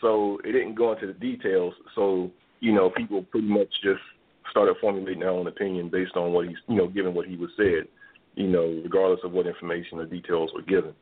So 0.02 0.40
it 0.44 0.52
didn't 0.54 0.74
go 0.76 0.94
into 0.94 1.06
the 1.06 1.14
details. 1.14 1.74
So 1.94 2.32
you 2.62 2.74
know 2.74 2.90
people 2.90 3.22
pretty 3.22 3.48
much 3.48 3.70
just 3.84 4.02
started 4.50 4.76
formulating 4.82 5.20
their 5.20 5.30
own 5.30 5.48
opinion 5.48 5.90
based 5.90 6.16
on 6.16 6.34
what 6.34 6.48
he's 6.48 6.58
you 6.68 6.76
know 6.76 6.88
given 6.88 7.14
what 7.14 7.28
he 7.28 7.38
was 7.38 7.52
said. 7.56 7.88
You 8.34 8.48
know, 8.48 8.82
regardless 8.84 9.22
of 9.24 9.32
what 9.32 9.48
information 9.48 10.00
or 10.00 10.06
details 10.06 10.52
were 10.54 10.64
given. 10.64 10.94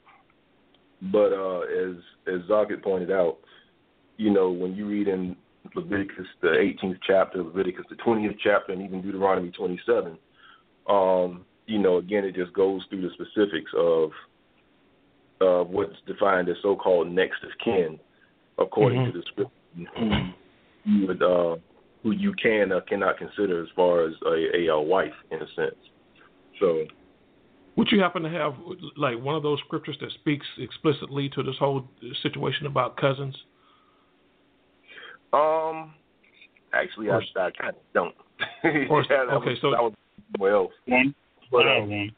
But 1.01 1.31
uh, 1.31 1.61
as 1.61 1.95
as 2.27 2.47
Zocket 2.49 2.83
pointed 2.83 3.11
out, 3.11 3.37
you 4.17 4.29
know, 4.29 4.51
when 4.51 4.75
you 4.75 4.87
read 4.87 5.07
in 5.07 5.37
Leviticus 5.75 6.27
the 6.41 6.49
18th 6.49 6.99
chapter, 7.05 7.43
Leviticus 7.43 7.85
the 7.89 7.95
20th 7.95 8.37
chapter, 8.43 8.73
and 8.73 8.81
even 8.81 9.01
Deuteronomy 9.01 9.51
27. 9.51 10.17
Um, 10.89 11.45
you 11.65 11.79
know, 11.79 11.97
again, 11.97 12.25
it 12.25 12.35
just 12.35 12.53
goes 12.53 12.81
through 12.89 13.01
the 13.01 13.13
specifics 13.13 13.71
of 13.77 14.11
of 15.41 15.69
what's 15.69 15.95
defined 16.07 16.47
as 16.47 16.55
so-called 16.61 17.11
next 17.11 17.43
of 17.43 17.49
kin, 17.63 17.99
according 18.59 18.99
Mhm. 19.01 19.05
to 19.05 19.11
the 19.11 19.23
scripture, 19.23 19.51
who 19.97 20.33
you 20.85 21.07
would, 21.07 21.21
uh, 21.21 21.57
who 22.01 22.11
you 22.11 22.33
can 22.33 22.71
or 22.71 22.81
cannot 22.81 23.17
consider 23.17 23.61
as 23.61 23.69
far 23.71 24.01
as 24.01 24.13
a, 24.25 24.57
a, 24.57 24.67
a 24.67 24.81
wife 24.81 25.15
in 25.31 25.41
a 25.41 25.47
sense. 25.53 25.75
So, 26.59 26.85
Would 27.75 27.91
you 27.91 27.99
happen 27.99 28.21
to 28.21 28.29
have 28.29 28.55
like 28.95 29.19
one 29.19 29.35
of 29.35 29.41
those 29.41 29.59
scriptures 29.61 29.97
that 29.99 30.11
speaks 30.11 30.45
explicitly 30.59 31.27
to 31.29 31.41
this 31.41 31.57
whole 31.57 31.89
situation 32.21 32.67
about 32.67 32.97
cousins? 32.97 33.35
Um, 35.33 35.93
actually, 36.73 37.09
I, 37.09 37.17
I 37.17 37.51
kind 37.51 37.69
of 37.69 37.75
don't. 37.93 38.15
Or- 38.89 39.01
yeah, 39.09 39.25
that 39.25 39.33
okay, 39.35 39.49
was, 39.51 39.57
so- 39.61 39.71
that 39.71 39.81
was 39.81 39.93
somewhere 40.31 40.53
else. 40.55 40.73
One. 40.87 41.15
But, 41.51 41.67
I 41.67 41.77
uh, 41.79 41.85
one. 41.85 42.11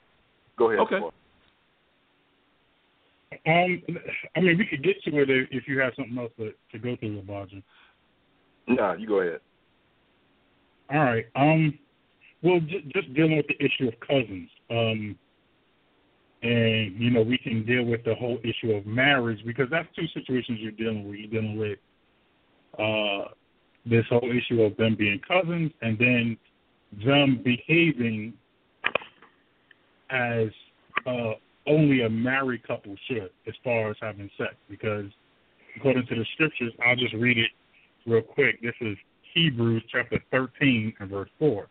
go 0.57 0.69
ahead. 0.71 0.79
Okay. 0.81 0.99
Paul. 0.99 1.13
Um, 3.47 3.81
I 4.35 4.39
mean, 4.39 4.57
we 4.57 4.65
could 4.65 4.83
get 4.83 5.03
to 5.03 5.21
it 5.21 5.29
if 5.29 5.49
if 5.51 5.67
you 5.67 5.79
have 5.79 5.93
something 5.95 6.17
else 6.17 6.31
to, 6.37 6.51
to 6.71 6.79
go 6.79 6.95
through, 6.95 7.21
Labaja. 7.21 7.61
Nah, 8.67 8.93
you 8.93 9.07
go 9.07 9.19
ahead. 9.19 9.39
All 10.91 10.99
right. 11.03 11.25
Um, 11.35 11.77
well, 12.41 12.59
j- 12.61 12.85
just 12.93 13.13
dealing 13.13 13.37
with 13.37 13.47
the 13.47 13.63
issue 13.63 13.87
of 13.87 13.99
cousins. 13.99 14.49
Um, 14.69 15.15
and 16.43 16.95
you 16.99 17.09
know, 17.09 17.21
we 17.21 17.37
can 17.37 17.65
deal 17.65 17.83
with 17.83 18.03
the 18.03 18.15
whole 18.15 18.39
issue 18.43 18.73
of 18.73 18.85
marriage 18.85 19.39
because 19.45 19.67
that's 19.69 19.87
two 19.95 20.07
situations 20.13 20.59
you're 20.61 20.71
dealing 20.71 21.07
with. 21.07 21.17
You're 21.19 21.41
dealing 21.41 21.57
with 21.57 21.79
uh, 22.79 23.29
this 23.85 24.05
whole 24.09 24.31
issue 24.31 24.61
of 24.63 24.75
them 24.77 24.95
being 24.95 25.19
cousins, 25.27 25.71
and 25.81 25.97
then 25.97 26.37
them 27.05 27.41
behaving 27.43 28.33
as 30.09 30.47
uh, 31.05 31.33
only 31.67 32.01
a 32.03 32.09
married 32.09 32.65
couple 32.67 32.95
should, 33.07 33.29
as 33.47 33.53
far 33.63 33.89
as 33.89 33.97
having 34.01 34.29
sex. 34.37 34.55
Because 34.69 35.05
according 35.75 36.05
to 36.07 36.15
the 36.15 36.25
scriptures, 36.33 36.73
I'll 36.85 36.95
just 36.95 37.13
read 37.13 37.37
it 37.37 37.51
real 38.05 38.21
quick. 38.21 38.61
This 38.61 38.75
is 38.81 38.97
Hebrews 39.33 39.83
chapter 39.91 40.19
13 40.31 40.93
and 40.99 41.09
verse 41.09 41.29
4. 41.39 41.67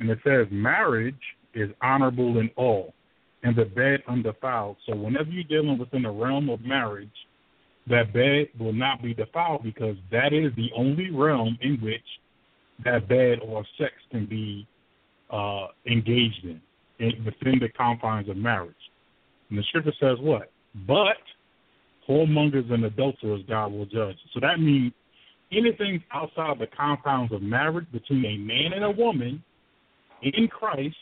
And 0.00 0.10
it 0.10 0.18
says, 0.24 0.46
Marriage 0.50 1.14
is 1.54 1.70
honorable 1.82 2.38
in 2.38 2.50
all, 2.56 2.94
and 3.42 3.56
the 3.56 3.64
bed 3.64 4.00
undefiled. 4.08 4.76
So 4.86 4.94
whenever 4.94 5.30
you're 5.30 5.44
dealing 5.44 5.78
within 5.78 6.02
the 6.02 6.10
realm 6.10 6.50
of 6.50 6.60
marriage, 6.60 7.08
that 7.88 8.12
bed 8.12 8.48
will 8.58 8.72
not 8.72 9.02
be 9.02 9.14
defiled 9.14 9.62
because 9.62 9.96
that 10.10 10.32
is 10.32 10.52
the 10.56 10.70
only 10.76 11.10
realm 11.10 11.58
in 11.60 11.78
which 11.80 12.04
that 12.84 13.08
bed 13.08 13.38
or 13.44 13.64
sex 13.78 13.92
can 14.10 14.26
be 14.26 14.66
uh, 15.30 15.66
engaged 15.86 16.44
in, 16.44 16.60
in 16.98 17.24
within 17.24 17.58
the 17.60 17.68
confines 17.76 18.28
of 18.28 18.36
marriage. 18.36 18.74
And 19.50 19.58
the 19.58 19.62
scripture 19.64 19.92
says 20.00 20.18
what? 20.20 20.50
But 20.86 21.16
whoremongers 22.08 22.72
and 22.72 22.84
adulterers 22.84 23.42
God 23.48 23.72
will 23.72 23.86
judge. 23.86 24.16
So 24.32 24.40
that 24.40 24.60
means 24.60 24.92
anything 25.52 26.02
outside 26.12 26.58
the 26.58 26.66
confines 26.66 27.32
of 27.32 27.42
marriage 27.42 27.86
between 27.92 28.24
a 28.24 28.36
man 28.38 28.72
and 28.74 28.84
a 28.84 28.90
woman 28.90 29.42
in 30.22 30.48
Christ 30.48 30.96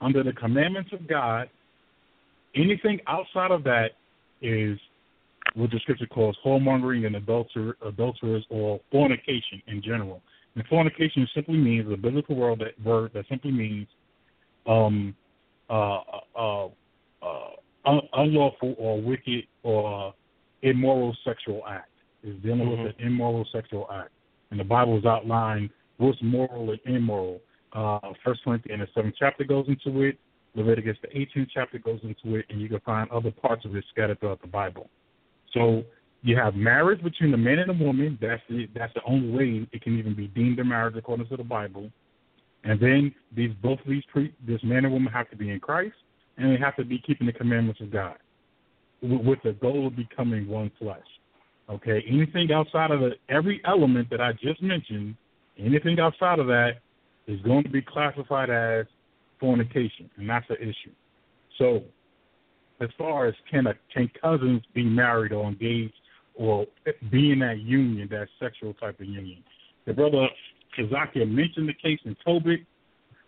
under 0.00 0.22
the 0.22 0.32
commandments 0.32 0.90
of 0.92 1.08
God, 1.08 1.48
anything 2.54 3.00
outside 3.06 3.50
of 3.50 3.64
that 3.64 3.92
is 4.42 4.78
what 5.54 5.70
the 5.70 5.78
scripture 5.80 6.06
calls 6.06 6.36
whoremongering 6.44 7.06
and 7.06 7.14
adulter, 7.16 7.74
adulterers 7.86 8.44
or 8.50 8.80
fornication 8.90 9.62
in 9.66 9.82
general. 9.82 10.22
And 10.54 10.64
fornication 10.66 11.28
simply 11.34 11.56
means 11.56 11.90
a 11.92 11.96
biblical 11.96 12.36
word 12.36 12.60
that, 12.60 12.80
word 12.84 13.12
that 13.14 13.26
simply 13.28 13.52
means 13.52 13.86
um, 14.66 15.14
uh, 15.68 16.00
uh, 16.36 16.66
uh, 16.66 17.50
un- 17.84 18.08
unlawful 18.12 18.74
or 18.78 19.00
wicked 19.00 19.44
or 19.62 20.14
immoral 20.62 21.16
sexual 21.24 21.62
act. 21.68 21.90
Is 22.22 22.36
dealing 22.42 22.68
Mhm. 22.68 22.84
with 22.84 22.94
an 22.98 23.06
immoral 23.06 23.44
sexual 23.52 23.86
act, 23.92 24.10
and 24.50 24.58
the 24.58 24.64
Bible 24.64 24.96
is 24.96 25.04
outlined 25.04 25.68
what's 25.98 26.20
moral 26.22 26.70
and 26.70 26.80
immoral. 26.84 27.42
Uh, 27.74 28.14
First 28.24 28.42
Corinthians 28.44 28.80
the 28.80 28.86
seventh 28.94 29.16
chapter 29.18 29.44
goes 29.44 29.68
into 29.68 30.00
it. 30.02 30.18
Leviticus 30.54 30.96
the 31.02 31.08
18th 31.14 31.50
chapter 31.52 31.78
goes 31.78 32.00
into 32.02 32.36
it, 32.36 32.46
and 32.48 32.62
you 32.62 32.68
can 32.70 32.80
find 32.80 33.10
other 33.10 33.30
parts 33.30 33.66
of 33.66 33.76
it 33.76 33.84
scattered 33.90 34.20
throughout 34.20 34.40
the 34.40 34.48
Bible. 34.48 34.88
So 35.54 35.84
you 36.22 36.36
have 36.36 36.54
marriage 36.54 37.02
between 37.02 37.32
a 37.32 37.38
man 37.38 37.60
and 37.60 37.70
a 37.70 37.84
woman. 37.84 38.18
That's 38.20 38.42
the 38.48 38.66
that's 38.74 38.92
the 38.94 39.02
only 39.06 39.30
way 39.30 39.68
it 39.72 39.82
can 39.82 39.98
even 39.98 40.14
be 40.14 40.26
deemed 40.28 40.58
a 40.58 40.64
marriage 40.64 40.96
according 40.96 41.28
to 41.28 41.36
the 41.36 41.44
Bible. 41.44 41.90
And 42.64 42.80
then 42.80 43.14
these 43.34 43.50
both 43.62 43.78
of 43.80 43.86
these 43.86 44.02
this 44.46 44.60
man 44.64 44.84
and 44.84 44.92
woman 44.92 45.12
have 45.12 45.30
to 45.30 45.36
be 45.36 45.50
in 45.50 45.60
Christ, 45.60 45.94
and 46.36 46.50
they 46.50 46.58
have 46.58 46.76
to 46.76 46.84
be 46.84 46.98
keeping 47.06 47.26
the 47.26 47.32
commandments 47.32 47.80
of 47.80 47.92
God, 47.92 48.16
with, 49.02 49.20
with 49.20 49.38
the 49.44 49.52
goal 49.52 49.86
of 49.86 49.96
becoming 49.96 50.48
one 50.48 50.70
flesh. 50.78 50.98
Okay, 51.70 52.04
anything 52.08 52.50
outside 52.52 52.90
of 52.90 53.00
the 53.00 53.12
every 53.28 53.60
element 53.66 54.10
that 54.10 54.20
I 54.20 54.32
just 54.32 54.62
mentioned, 54.62 55.16
anything 55.58 56.00
outside 56.00 56.38
of 56.38 56.46
that 56.46 56.80
is 57.26 57.40
going 57.42 57.64
to 57.64 57.70
be 57.70 57.82
classified 57.82 58.50
as 58.50 58.86
fornication, 59.40 60.10
and 60.16 60.28
that's 60.28 60.46
the 60.48 60.56
issue. 60.60 60.92
So, 61.58 61.82
as 62.80 62.88
far 62.98 63.26
as 63.26 63.34
can 63.50 63.66
a, 63.66 63.74
can 63.92 64.10
cousins 64.20 64.62
be 64.74 64.84
married 64.84 65.32
or 65.32 65.48
engaged 65.48 65.94
or 66.34 66.66
be 67.10 67.32
in 67.32 67.38
that 67.40 67.60
union, 67.60 68.08
that 68.10 68.28
sexual 68.40 68.74
type 68.74 69.00
of 69.00 69.06
union? 69.06 69.42
The 69.86 69.92
brother 69.92 70.26
Kazaki 70.76 71.28
mentioned 71.28 71.68
the 71.68 71.74
case 71.74 72.00
in 72.04 72.16
Tobit, 72.24 72.60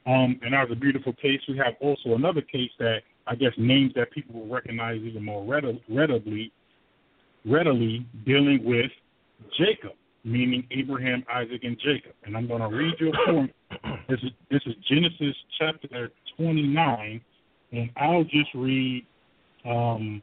um, 0.06 0.38
and 0.42 0.52
that 0.52 0.68
was 0.68 0.70
a 0.72 0.80
beautiful 0.80 1.12
case. 1.14 1.40
We 1.48 1.56
have 1.58 1.74
also 1.80 2.14
another 2.14 2.40
case 2.40 2.70
that 2.78 3.00
I 3.26 3.34
guess 3.34 3.52
names 3.58 3.92
that 3.96 4.10
people 4.12 4.40
will 4.40 4.54
recognize 4.54 5.00
even 5.02 5.24
more 5.24 5.44
readily, 5.44 5.82
readily, 7.44 8.06
dealing 8.24 8.60
with 8.64 8.90
Jacob, 9.58 9.96
meaning 10.24 10.66
Abraham, 10.70 11.24
Isaac, 11.32 11.62
and 11.64 11.76
Jacob. 11.78 12.12
And 12.24 12.36
I'm 12.36 12.46
going 12.46 12.60
to 12.60 12.68
read 12.68 12.94
you 13.00 13.10
a 13.10 13.26
poem. 13.26 13.50
This 14.08 14.20
is 14.22 14.30
this 14.50 14.60
is 14.66 14.74
Genesis 14.88 15.36
chapter 15.58 16.10
29, 16.36 17.20
and 17.72 17.90
I'll 17.96 18.24
just 18.24 18.50
read. 18.54 19.04
Um, 19.66 20.22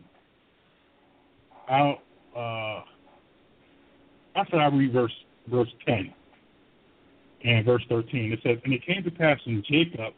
I'll 1.69 2.01
uh, 2.35 2.81
after 4.35 4.57
I 4.57 4.67
read 4.67 4.93
verse 4.93 5.11
verse 5.47 5.69
10 5.85 6.13
and 7.43 7.65
verse 7.65 7.83
13. 7.89 8.31
It 8.31 8.39
says, 8.43 8.57
"And 8.63 8.73
it 8.73 8.85
came 8.85 9.03
to 9.03 9.11
pass 9.11 9.39
in 9.45 9.63
Jacob." 9.69 10.13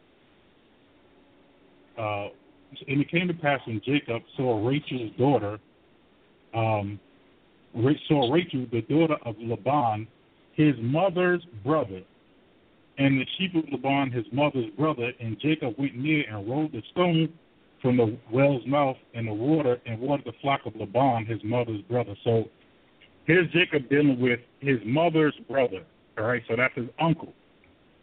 Uh, 1.98 2.28
and 2.88 3.00
it 3.00 3.10
came 3.10 3.26
to 3.28 3.34
pass 3.34 3.60
when 3.66 3.80
Jacob 3.84 4.22
saw 4.36 4.66
Rachel's 4.66 5.12
daughter, 5.16 5.58
um, 6.54 7.00
saw 8.08 8.32
Rachel, 8.32 8.66
the 8.70 8.82
daughter 8.82 9.16
of 9.24 9.36
Laban, 9.38 10.06
his 10.52 10.74
mother's 10.78 11.44
brother, 11.64 12.02
and 12.98 13.20
the 13.20 13.26
sheep 13.38 13.54
of 13.54 13.64
Laban, 13.70 14.10
his 14.10 14.26
mother's 14.32 14.70
brother, 14.76 15.12
and 15.20 15.38
Jacob 15.40 15.74
went 15.78 15.96
near 15.96 16.24
and 16.28 16.48
rolled 16.48 16.72
the 16.72 16.82
stone 16.92 17.32
from 17.82 17.96
the 17.96 18.16
well's 18.32 18.66
mouth 18.66 18.96
and 19.14 19.28
the 19.28 19.32
water 19.32 19.80
and 19.86 20.00
watered 20.00 20.26
the 20.26 20.32
flock 20.40 20.60
of 20.66 20.74
Laban, 20.76 21.26
his 21.26 21.42
mother's 21.44 21.82
brother. 21.82 22.14
So 22.24 22.48
here's 23.26 23.50
Jacob 23.52 23.88
dealing 23.88 24.20
with 24.20 24.40
his 24.60 24.78
mother's 24.84 25.36
brother. 25.48 25.82
All 26.18 26.24
right, 26.24 26.42
so 26.48 26.56
that's 26.56 26.74
his 26.74 26.88
uncle. 26.98 27.34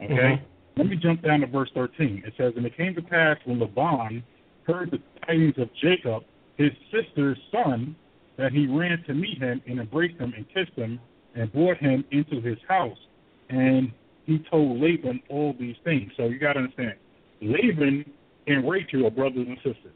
Okay? 0.02 0.14
Mhm. 0.14 0.42
Let 0.76 0.88
me 0.88 0.96
jump 0.96 1.22
down 1.22 1.42
to 1.42 1.48
verse 1.48 1.70
13. 1.74 2.24
It 2.26 2.34
says, 2.38 2.54
And 2.56 2.66
it 2.66 2.76
came 2.76 2.96
to 2.96 3.02
pass 3.02 3.38
when 3.46 3.60
Laban 3.60 4.24
heard 4.64 4.92
the 4.92 5.00
tidings 5.26 5.58
of 5.58 5.74
Jacob, 5.76 6.24
his 6.58 6.72
sister's 6.92 7.38
son, 7.52 7.96
that 8.38 8.52
he 8.52 8.68
ran 8.68 9.04
to 9.04 9.14
meet 9.14 9.38
him 9.38 9.62
and 9.68 9.80
embraced 9.80 10.20
him 10.20 10.34
and 10.36 10.48
kissed 10.50 10.78
him 10.78 11.00
and 11.36 11.52
brought 11.52 11.78
him 11.78 12.04
into 12.12 12.42
his 12.42 12.58
house. 12.68 12.98
And 13.50 13.92
he 14.26 14.40
told 14.40 14.80
Laban 14.80 15.22
all 15.30 15.54
these 15.60 15.76
things. 15.84 16.12
So 16.18 16.26
you 16.26 16.40
got 16.40 16.54
to 16.54 16.60
understand, 16.60 16.96
Laban 17.42 18.06
and 18.48 18.70
Rachel 18.70 19.08
are 19.08 19.12
brothers 19.12 19.48
and 19.48 19.58
sisters. 19.58 19.94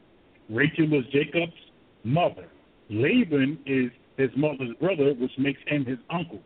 Rachel 0.48 0.86
is 0.94 1.04
Jacob's 1.12 1.52
mother. 2.04 2.48
Laban 2.90 3.58
is 3.66 3.90
his 4.16 4.30
mother's 4.36 4.74
brother, 4.80 5.14
which 5.14 5.32
makes 5.38 5.60
him 5.66 5.84
his 5.84 5.98
uncle. 6.10 6.40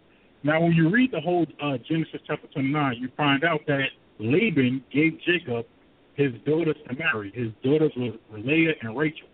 Now, 0.45 0.61
when 0.61 0.73
you 0.73 0.91
read 0.91 1.13
the 1.13 1.21
whole 1.21 1.47
uh, 1.63 1.79
Genesis 1.89 2.21
chapter 2.27 2.49
29, 2.49 2.97
you 3.01 3.09
find 3.17 3.45
out 3.45 3.61
that 3.69 3.87
Laban 4.19 4.85
gave 4.93 5.19
Jacob 5.25 5.67
his 6.15 6.33
daughters 6.45 6.77
to 6.89 6.97
marry. 6.97 7.33
His 7.35 7.53
daughters 7.63 7.93
were 7.97 8.39
Leah 8.39 8.73
and 8.83 8.97
Rachel. 8.97 9.29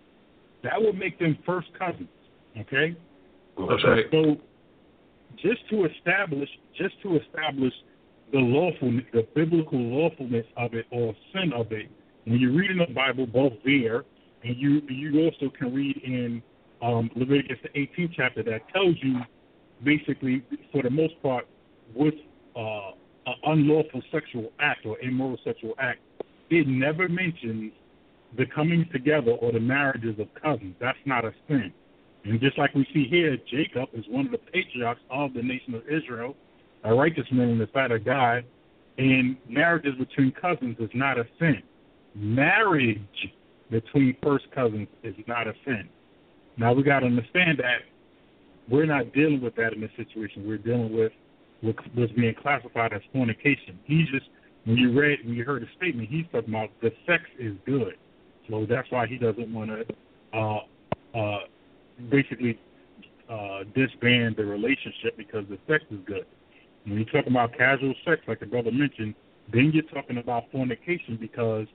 That 0.63 0.75
would 0.81 0.99
make 0.99 1.19
them 1.19 1.39
first 1.47 1.69
cousins. 1.79 2.09
Okay. 2.59 2.97
That's 3.57 3.85
right. 3.85 4.05
So, 4.11 4.37
just 5.37 5.69
to 5.71 5.87
establish, 5.87 6.49
just 6.77 6.95
to 7.03 7.19
establish 7.19 7.73
the 8.33 8.39
lawfulness, 8.39 9.05
the 9.13 9.27
biblical 9.35 9.79
lawfulness 9.79 10.47
of 10.57 10.75
it 10.75 10.87
or 10.91 11.15
sin 11.33 11.53
of 11.53 11.73
it, 11.73 11.89
when 12.29 12.41
you 12.41 12.57
read 12.57 12.71
in 12.71 12.79
the 12.79 12.87
Bible, 12.93 13.27
both 13.27 13.55
there 13.65 14.05
and 14.45 14.57
you 14.57 14.83
you 14.89 15.25
also 15.25 15.51
can 15.57 15.75
read 15.75 15.97
in 16.05 16.43
um, 16.83 17.11
Leviticus 17.17 17.59
the 17.63 17.69
18th 17.71 18.13
chapter 18.15 18.43
that 18.45 18.69
tells 18.73 18.95
you 19.03 19.21
basically, 19.83 20.45
for 20.73 20.83
the 20.83 20.91
most 20.91 21.21
part, 21.23 21.47
with 21.95 22.15
uh, 22.55 22.91
an 23.27 23.35
unlawful 23.45 24.03
sexual 24.13 24.53
act 24.61 24.85
or 24.85 24.99
immoral 25.01 25.39
sexual 25.45 25.75
act, 25.79 26.01
it 26.51 26.67
never 26.67 27.09
mentions 27.09 27.73
the 28.37 28.45
coming 28.47 28.87
together 28.93 29.33
or 29.33 29.53
the 29.53 29.61
marriages 29.61 30.19
of 30.19 30.29
cousins. 30.41 30.75
That's 30.81 30.99
not 31.07 31.25
a 31.25 31.33
sin. 31.49 31.73
And 32.25 32.41
just 32.41 32.59
like 32.59 32.75
we 32.75 32.87
see 32.93 33.07
here, 33.09 33.39
Jacob 33.51 33.89
is 33.95 34.05
one 34.09 34.27
of 34.27 34.33
the 34.33 34.39
patriarchs 34.39 35.01
of 35.11 35.33
the 35.33 35.43
nation 35.43 35.75
of 35.75 35.83
Israel, 35.89 36.37
a 36.85 36.93
righteous 36.93 37.27
man 37.33 37.49
in 37.49 37.59
the 37.59 37.69
sight 37.73 37.91
of 37.91 38.05
God, 38.05 38.45
and 38.99 39.37
marriages 39.49 39.95
between 39.99 40.33
cousins 40.33 40.77
is 40.79 40.91
not 40.93 41.19
a 41.19 41.25
sin. 41.39 41.63
Marriage 42.19 42.99
between 43.71 44.17
first 44.23 44.47
cousins 44.55 44.89
is 45.03 45.15
not 45.27 45.47
a 45.47 45.53
sin. 45.65 45.89
Now 46.57 46.73
we 46.73 46.83
got 46.83 47.01
to 47.01 47.07
understand 47.07 47.59
that 47.59 47.83
we're 48.69 48.87
not 48.87 49.13
dealing 49.13 49.41
with 49.41 49.55
that 49.57 49.73
in 49.73 49.81
this 49.81 49.91
situation. 49.97 50.47
We're 50.47 50.59
dealing 50.59 50.97
with 50.97 51.13
what's 51.61 52.13
being 52.13 52.35
classified 52.41 52.93
as 52.93 53.01
fornication. 53.13 53.79
He 53.85 54.05
just 54.11 54.27
when 54.65 54.77
you 54.77 54.99
read 54.99 55.21
when 55.25 55.35
you 55.35 55.45
heard 55.45 55.63
the 55.63 55.69
statement, 55.77 56.09
he's 56.11 56.27
talking 56.33 56.51
about 56.51 56.71
the 56.83 56.91
sex 57.07 57.23
is 57.39 57.55
good, 57.65 57.95
so 58.51 58.67
that's 58.69 58.91
why 58.91 59.07
he 59.07 59.17
doesn't 59.17 59.53
want 59.53 59.71
to 59.71 60.39
uh, 60.39 60.59
uh, 61.19 61.39
basically 62.11 62.59
uh, 63.31 63.61
disband 63.75 64.37
the 64.37 64.45
relationship 64.45 65.17
because 65.17 65.45
the 65.49 65.59
sex 65.69 65.85
is 65.91 66.01
good. 66.07 66.27
When 66.85 66.97
you're 66.97 67.07
talking 67.07 67.33
about 67.33 67.57
casual 67.57 67.95
sex, 68.05 68.23
like 68.27 68.41
the 68.41 68.47
brother 68.47 68.71
mentioned, 68.71 69.15
then 69.53 69.71
you're 69.73 69.85
talking 69.85 70.19
about 70.19 70.45
fornication 70.51 71.17
because 71.21 71.67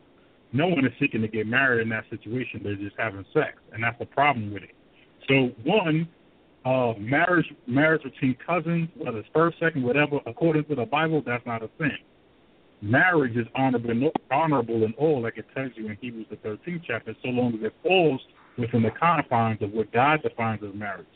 no 0.53 0.67
one 0.67 0.85
is 0.85 0.93
seeking 0.99 1.21
to 1.21 1.27
get 1.27 1.47
married 1.47 1.81
in 1.81 1.89
that 1.89 2.05
situation. 2.09 2.61
They're 2.63 2.75
just 2.75 2.95
having 2.97 3.25
sex, 3.33 3.57
and 3.73 3.83
that's 3.83 3.97
the 3.97 4.05
problem 4.05 4.53
with 4.53 4.63
it. 4.63 4.75
So 5.27 5.49
one, 5.63 6.07
uh, 6.63 6.93
marriage 6.99 7.47
marriage 7.67 8.03
between 8.03 8.37
cousins, 8.45 8.89
whether 8.95 9.19
it's 9.19 9.27
first, 9.33 9.57
second, 9.59 9.83
whatever, 9.83 10.19
according 10.25 10.65
to 10.65 10.75
the 10.75 10.85
Bible, 10.85 11.23
that's 11.25 11.45
not 11.45 11.63
a 11.63 11.69
sin. 11.77 11.97
Marriage 12.81 13.35
is 13.35 13.47
honorable, 13.55 14.11
honorable 14.29 14.83
in 14.83 14.93
all, 14.97 15.21
like 15.23 15.37
it 15.37 15.45
tells 15.55 15.71
you 15.75 15.87
in 15.87 15.97
Hebrews 15.99 16.27
the 16.29 16.35
13th 16.37 16.83
chapter, 16.85 17.15
so 17.23 17.29
long 17.29 17.53
as 17.55 17.61
it 17.63 17.73
falls 17.81 18.21
within 18.57 18.83
the 18.83 18.91
confines 18.91 19.61
of 19.61 19.71
what 19.71 19.91
God 19.91 20.21
defines 20.21 20.61
as 20.63 20.75
marriage. 20.75 21.07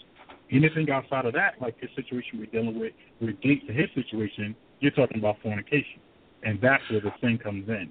Anything 0.52 0.90
outside 0.90 1.26
of 1.26 1.34
that, 1.34 1.56
like 1.62 1.80
his 1.80 1.90
situation 1.96 2.40
we're 2.40 2.46
dealing 2.46 2.80
with, 2.80 2.94
relates 3.20 3.68
to 3.68 3.74
his 3.74 3.90
situation, 3.94 4.56
you're 4.80 4.92
talking 4.92 5.20
about 5.20 5.36
fornication, 5.44 6.00
and 6.44 6.60
that's 6.62 6.84
where 6.90 7.02
the 7.02 7.12
sin 7.22 7.38
comes 7.38 7.68
in. 7.68 7.90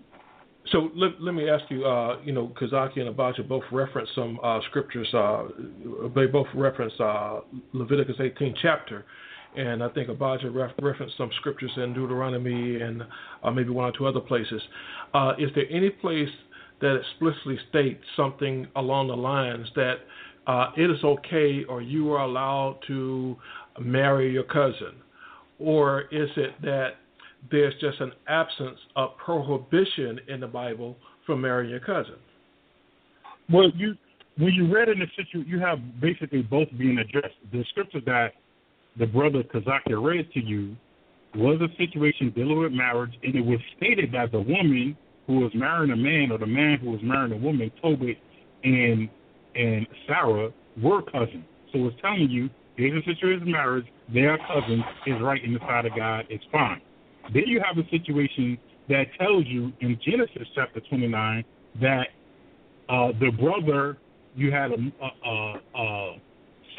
So 0.73 0.90
let, 0.96 1.20
let 1.20 1.32
me 1.35 1.49
ask 1.49 1.64
you, 1.70 1.87
uh, 1.87 2.18
you 2.25 2.32
know, 2.32 2.52
Kazaki 2.61 2.99
and 3.00 3.14
Abacha 3.14 3.46
both 3.46 3.62
reference 3.70 4.08
some 4.14 4.40
uh, 4.42 4.61
scriptures. 4.68 5.08
Uh, 5.14 5.44
they 6.14 6.26
both 6.26 6.49
reference 6.54 6.92
uh, 6.99 7.40
Leviticus 7.73 8.16
18 8.18 8.54
chapter, 8.61 9.04
and 9.56 9.82
I 9.82 9.88
think 9.90 10.08
Abacha 10.08 10.52
ref- 10.52 10.73
referenced 10.82 11.16
some 11.16 11.30
scriptures 11.37 11.70
in 11.76 11.94
Deuteronomy 11.94 12.80
and 12.80 13.02
uh, 13.44 13.50
maybe 13.50 13.70
one 13.70 13.85
or 13.85 13.92
two 13.96 14.06
other 14.06 14.20
places. 14.20 14.61
Uh, 15.14 15.35
is 15.38 15.50
there 15.54 15.66
any 15.70 15.90
place 15.90 16.28
that 16.80 16.96
explicitly 16.96 17.58
states 17.68 18.02
something 18.16 18.66
along 18.76 19.08
the 19.08 19.16
lines 19.16 19.66
that 19.76 19.94
it 20.76 20.90
is 20.90 21.02
okay 21.04 21.64
or 21.68 21.80
you 21.80 22.12
are 22.12 22.23
allowed 22.23 22.78
to 22.87 23.37
marry 23.80 24.32
your 24.32 24.44
cousin, 24.44 24.94
or 25.58 26.02
is 26.12 26.28
it 26.37 26.61
that 26.62 26.96
there's 27.50 27.74
just 27.80 28.00
an 28.00 28.12
absence 28.28 28.78
of 28.96 29.16
prohibition 29.18 30.20
in 30.28 30.40
the 30.40 30.46
Bible 30.46 30.96
for 31.24 31.36
marrying 31.36 31.70
your 31.70 31.80
cousin. 31.80 32.16
Well, 33.50 33.70
you 33.74 33.96
when 34.38 34.52
you 34.52 34.72
read 34.72 34.88
in 34.88 34.98
the 34.98 35.06
situation, 35.16 35.46
you 35.48 35.58
have 35.60 35.78
basically 36.00 36.42
both 36.42 36.68
being 36.78 36.98
addressed. 36.98 37.34
The 37.52 37.64
scripture 37.70 38.00
that 38.04 38.32
the 38.98 39.06
brother 39.06 39.42
Kazaki 39.42 40.02
read 40.02 40.30
to 40.32 40.40
you 40.40 40.76
was 41.34 41.60
a 41.60 41.74
situation 41.76 42.32
dealing 42.34 42.58
with 42.58 42.72
marriage, 42.72 43.12
and 43.22 43.34
it 43.34 43.44
was 43.44 43.58
stated 43.76 44.12
that 44.12 44.32
the 44.32 44.40
woman 44.40 44.96
who 45.26 45.40
was 45.40 45.52
marrying 45.54 45.92
a 45.92 45.96
man 45.96 46.30
or 46.30 46.38
the 46.38 46.46
man 46.46 46.78
who 46.78 46.90
was 46.90 47.00
marrying 47.02 47.32
a 47.32 47.37
woman, 47.37 47.70
Tobit 47.82 48.18
and 48.64 49.09
and 49.54 49.87
Sarah, 50.06 50.50
were 50.82 51.02
cousins. 51.02 51.44
So 51.72 51.87
it's 51.87 51.96
telling 52.02 52.28
you 52.30 52.50
there's 52.76 53.02
a 53.02 53.06
situation 53.06 53.42
of 53.42 53.48
marriage, 53.48 53.87
they 54.12 54.20
are 54.20 54.38
cousins, 54.38 54.85
is 55.06 55.20
right 55.22 55.42
in 55.42 55.54
the 55.54 55.61
sight 55.61 55.87
of 55.87 55.96
God, 55.96 56.26
it's 56.28 56.44
fine. 56.52 56.80
Then 57.32 57.44
you 57.46 57.60
have 57.64 57.78
a 57.78 57.88
situation 57.90 58.58
that 58.88 59.04
tells 59.18 59.46
you 59.46 59.72
in 59.80 59.98
Genesis 60.04 60.48
chapter 60.54 60.80
29 60.80 61.44
that 61.80 62.08
uh, 62.88 63.08
the 63.18 63.30
brother, 63.30 63.98
you 64.34 64.52
had 64.52 64.70
a, 64.70 65.28
a, 65.28 65.54
a, 65.74 66.16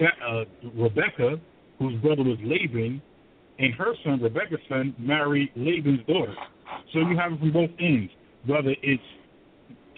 a, 0.01 0.45
Rebecca, 0.75 1.39
whose 1.79 1.99
brother 2.01 2.23
was 2.23 2.37
Laban, 2.43 3.01
and 3.59 3.73
her 3.73 3.93
son, 4.03 4.21
Rebecca's 4.21 4.59
son, 4.69 4.95
married 4.97 5.51
Laban's 5.55 6.05
daughter. 6.07 6.35
So 6.93 6.99
you 6.99 7.17
have 7.17 7.33
it 7.33 7.39
from 7.39 7.51
both 7.51 7.71
ends. 7.79 8.11
Whether 8.45 8.75
it's 8.81 9.03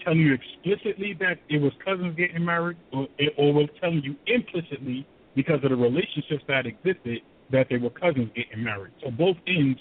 telling 0.04 0.20
you 0.20 0.34
explicitly 0.34 1.14
that 1.20 1.38
it 1.48 1.60
was 1.60 1.72
cousins 1.84 2.16
getting 2.16 2.44
married, 2.44 2.78
or, 2.92 3.06
or 3.38 3.52
was 3.52 3.68
telling 3.80 4.02
you 4.02 4.16
implicitly 4.26 5.06
because 5.36 5.62
of 5.62 5.70
the 5.70 5.76
relationships 5.76 6.42
that 6.48 6.66
existed 6.66 7.20
that 7.52 7.66
they 7.68 7.76
were 7.76 7.90
cousins 7.90 8.30
getting 8.34 8.64
married. 8.64 8.92
So 9.02 9.10
both 9.10 9.36
ends 9.46 9.78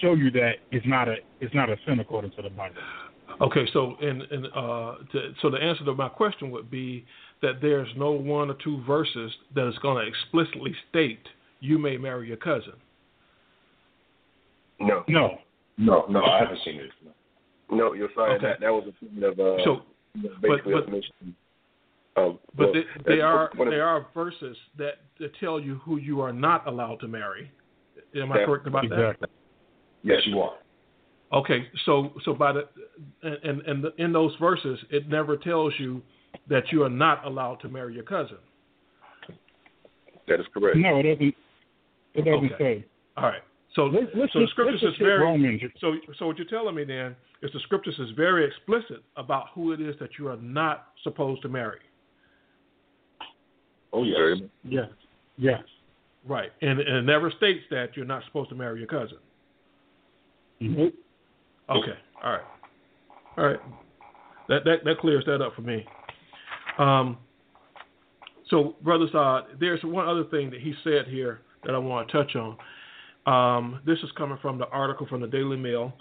show 0.00 0.14
you 0.14 0.30
that 0.32 0.52
it's 0.70 0.86
not 0.86 1.08
a 1.08 1.16
it's 1.40 1.54
not 1.54 1.70
a 1.70 1.76
sin 1.86 2.00
according 2.00 2.32
to 2.32 2.42
the 2.42 2.50
Bible. 2.50 2.76
Okay, 3.40 3.66
so 3.72 3.96
in, 4.00 4.22
in 4.30 4.46
uh, 4.46 4.96
to, 5.12 5.32
so 5.40 5.50
the 5.50 5.58
answer 5.58 5.84
to 5.84 5.94
my 5.94 6.08
question 6.08 6.50
would 6.50 6.70
be 6.70 7.04
that 7.40 7.60
there's 7.60 7.88
no 7.96 8.10
one 8.10 8.50
or 8.50 8.56
two 8.62 8.82
verses 8.84 9.32
that 9.54 9.68
is 9.68 9.76
going 9.78 10.04
to 10.04 10.08
explicitly 10.08 10.74
state 10.90 11.26
you 11.60 11.78
may 11.78 11.96
marry 11.96 12.28
your 12.28 12.36
cousin. 12.36 12.74
No, 14.80 15.04
no, 15.08 15.38
no, 15.78 16.04
no. 16.08 16.22
I 16.22 16.40
haven't 16.40 16.58
seen 16.64 16.76
it. 16.76 16.90
No, 17.70 17.76
no 17.76 17.92
you're 17.94 18.10
sorry. 18.14 18.36
Okay. 18.36 18.46
That 18.46 18.60
that 18.60 18.72
was 18.72 18.88
a 18.88 19.04
point 19.04 19.24
of 19.24 19.40
uh, 19.40 19.64
so, 19.64 19.82
but, 20.40 20.60
but, 20.64 22.22
um, 22.22 22.38
but 22.56 22.72
well, 22.72 22.84
there 23.06 23.26
are 23.26 23.50
there 23.56 23.86
are 23.86 24.06
verses 24.12 24.56
that, 24.76 24.94
that 25.18 25.30
tell 25.40 25.58
you 25.58 25.76
who 25.84 25.96
you 25.98 26.20
are 26.20 26.32
not 26.32 26.66
allowed 26.66 27.00
to 27.00 27.08
marry. 27.08 27.50
Am 28.14 28.30
I 28.30 28.44
correct 28.44 28.66
about 28.66 28.84
exactly. 28.84 29.16
that? 29.20 29.41
Yes, 30.02 30.20
you 30.26 30.40
are. 30.40 30.54
Okay, 31.32 31.66
so 31.86 32.12
so 32.24 32.34
by 32.34 32.52
the 32.52 32.68
and 33.22 33.62
and 33.62 33.84
the, 33.84 33.94
in 33.96 34.12
those 34.12 34.32
verses, 34.38 34.78
it 34.90 35.08
never 35.08 35.36
tells 35.36 35.72
you 35.78 36.02
that 36.48 36.64
you 36.70 36.82
are 36.82 36.90
not 36.90 37.24
allowed 37.24 37.56
to 37.56 37.68
marry 37.68 37.94
your 37.94 38.02
cousin. 38.02 38.36
That 40.28 40.40
is 40.40 40.46
correct. 40.52 40.76
No, 40.76 40.98
it 40.98 41.04
doesn't. 41.04 41.34
It 42.14 42.24
doesn't 42.24 42.52
okay. 42.52 42.80
say. 42.80 42.86
All 43.16 43.24
right. 43.24 43.42
So, 43.74 43.84
let's, 43.84 44.06
let's 44.14 44.32
so 44.34 44.40
the 44.40 44.46
scriptures 44.48 44.82
is 44.82 44.94
very 44.98 45.20
Romans. 45.20 45.62
so 45.80 45.94
so 46.18 46.26
what 46.26 46.36
you're 46.36 46.46
telling 46.46 46.74
me 46.74 46.84
then 46.84 47.16
is 47.42 47.50
the 47.54 47.60
scriptures 47.60 47.98
is 47.98 48.10
very 48.14 48.46
explicit 48.46 49.02
about 49.16 49.46
who 49.54 49.72
it 49.72 49.80
is 49.80 49.94
that 49.98 50.10
you 50.18 50.28
are 50.28 50.36
not 50.36 50.88
supposed 51.02 51.40
to 51.42 51.48
marry. 51.48 51.78
Oh 53.94 54.04
yes. 54.04 54.46
Yes. 54.62 54.88
Yes. 55.38 55.62
Right, 56.28 56.52
and, 56.60 56.78
and 56.78 56.98
it 56.98 57.02
never 57.02 57.32
states 57.32 57.64
that 57.70 57.96
you're 57.96 58.04
not 58.04 58.22
supposed 58.26 58.50
to 58.50 58.54
marry 58.54 58.78
your 58.78 58.86
cousin. 58.86 59.18
Mm-hmm. 60.62 61.72
Okay. 61.72 61.98
All 62.22 62.32
right. 62.32 62.42
All 63.36 63.44
right. 63.44 63.60
That 64.48 64.64
that 64.64 64.84
that 64.84 64.98
clears 64.98 65.24
that 65.26 65.40
up 65.40 65.54
for 65.54 65.62
me. 65.62 65.84
Um. 66.78 67.18
So, 68.48 68.76
brother 68.82 69.06
Saad, 69.10 69.44
there's 69.60 69.80
one 69.82 70.06
other 70.06 70.24
thing 70.24 70.50
that 70.50 70.60
he 70.60 70.74
said 70.84 71.06
here 71.08 71.40
that 71.64 71.74
I 71.74 71.78
want 71.78 72.08
to 72.08 72.12
touch 72.12 72.36
on. 72.36 72.56
Um, 73.24 73.80
this 73.86 73.98
is 74.00 74.10
coming 74.16 74.36
from 74.42 74.58
the 74.58 74.66
article 74.68 75.06
from 75.06 75.20
the 75.22 75.26
Daily 75.26 75.56
Mail, 75.56 75.92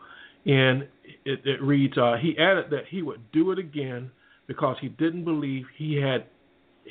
and 0.45 0.87
it, 1.23 1.45
it 1.45 1.61
reads: 1.61 1.97
uh, 1.97 2.15
He 2.19 2.37
added 2.37 2.65
that 2.71 2.85
he 2.89 3.03
would 3.03 3.21
do 3.31 3.51
it 3.51 3.59
again 3.59 4.11
because 4.47 4.75
he 4.81 4.89
didn't 4.89 5.23
believe 5.23 5.65
he 5.77 5.95
had 5.95 6.25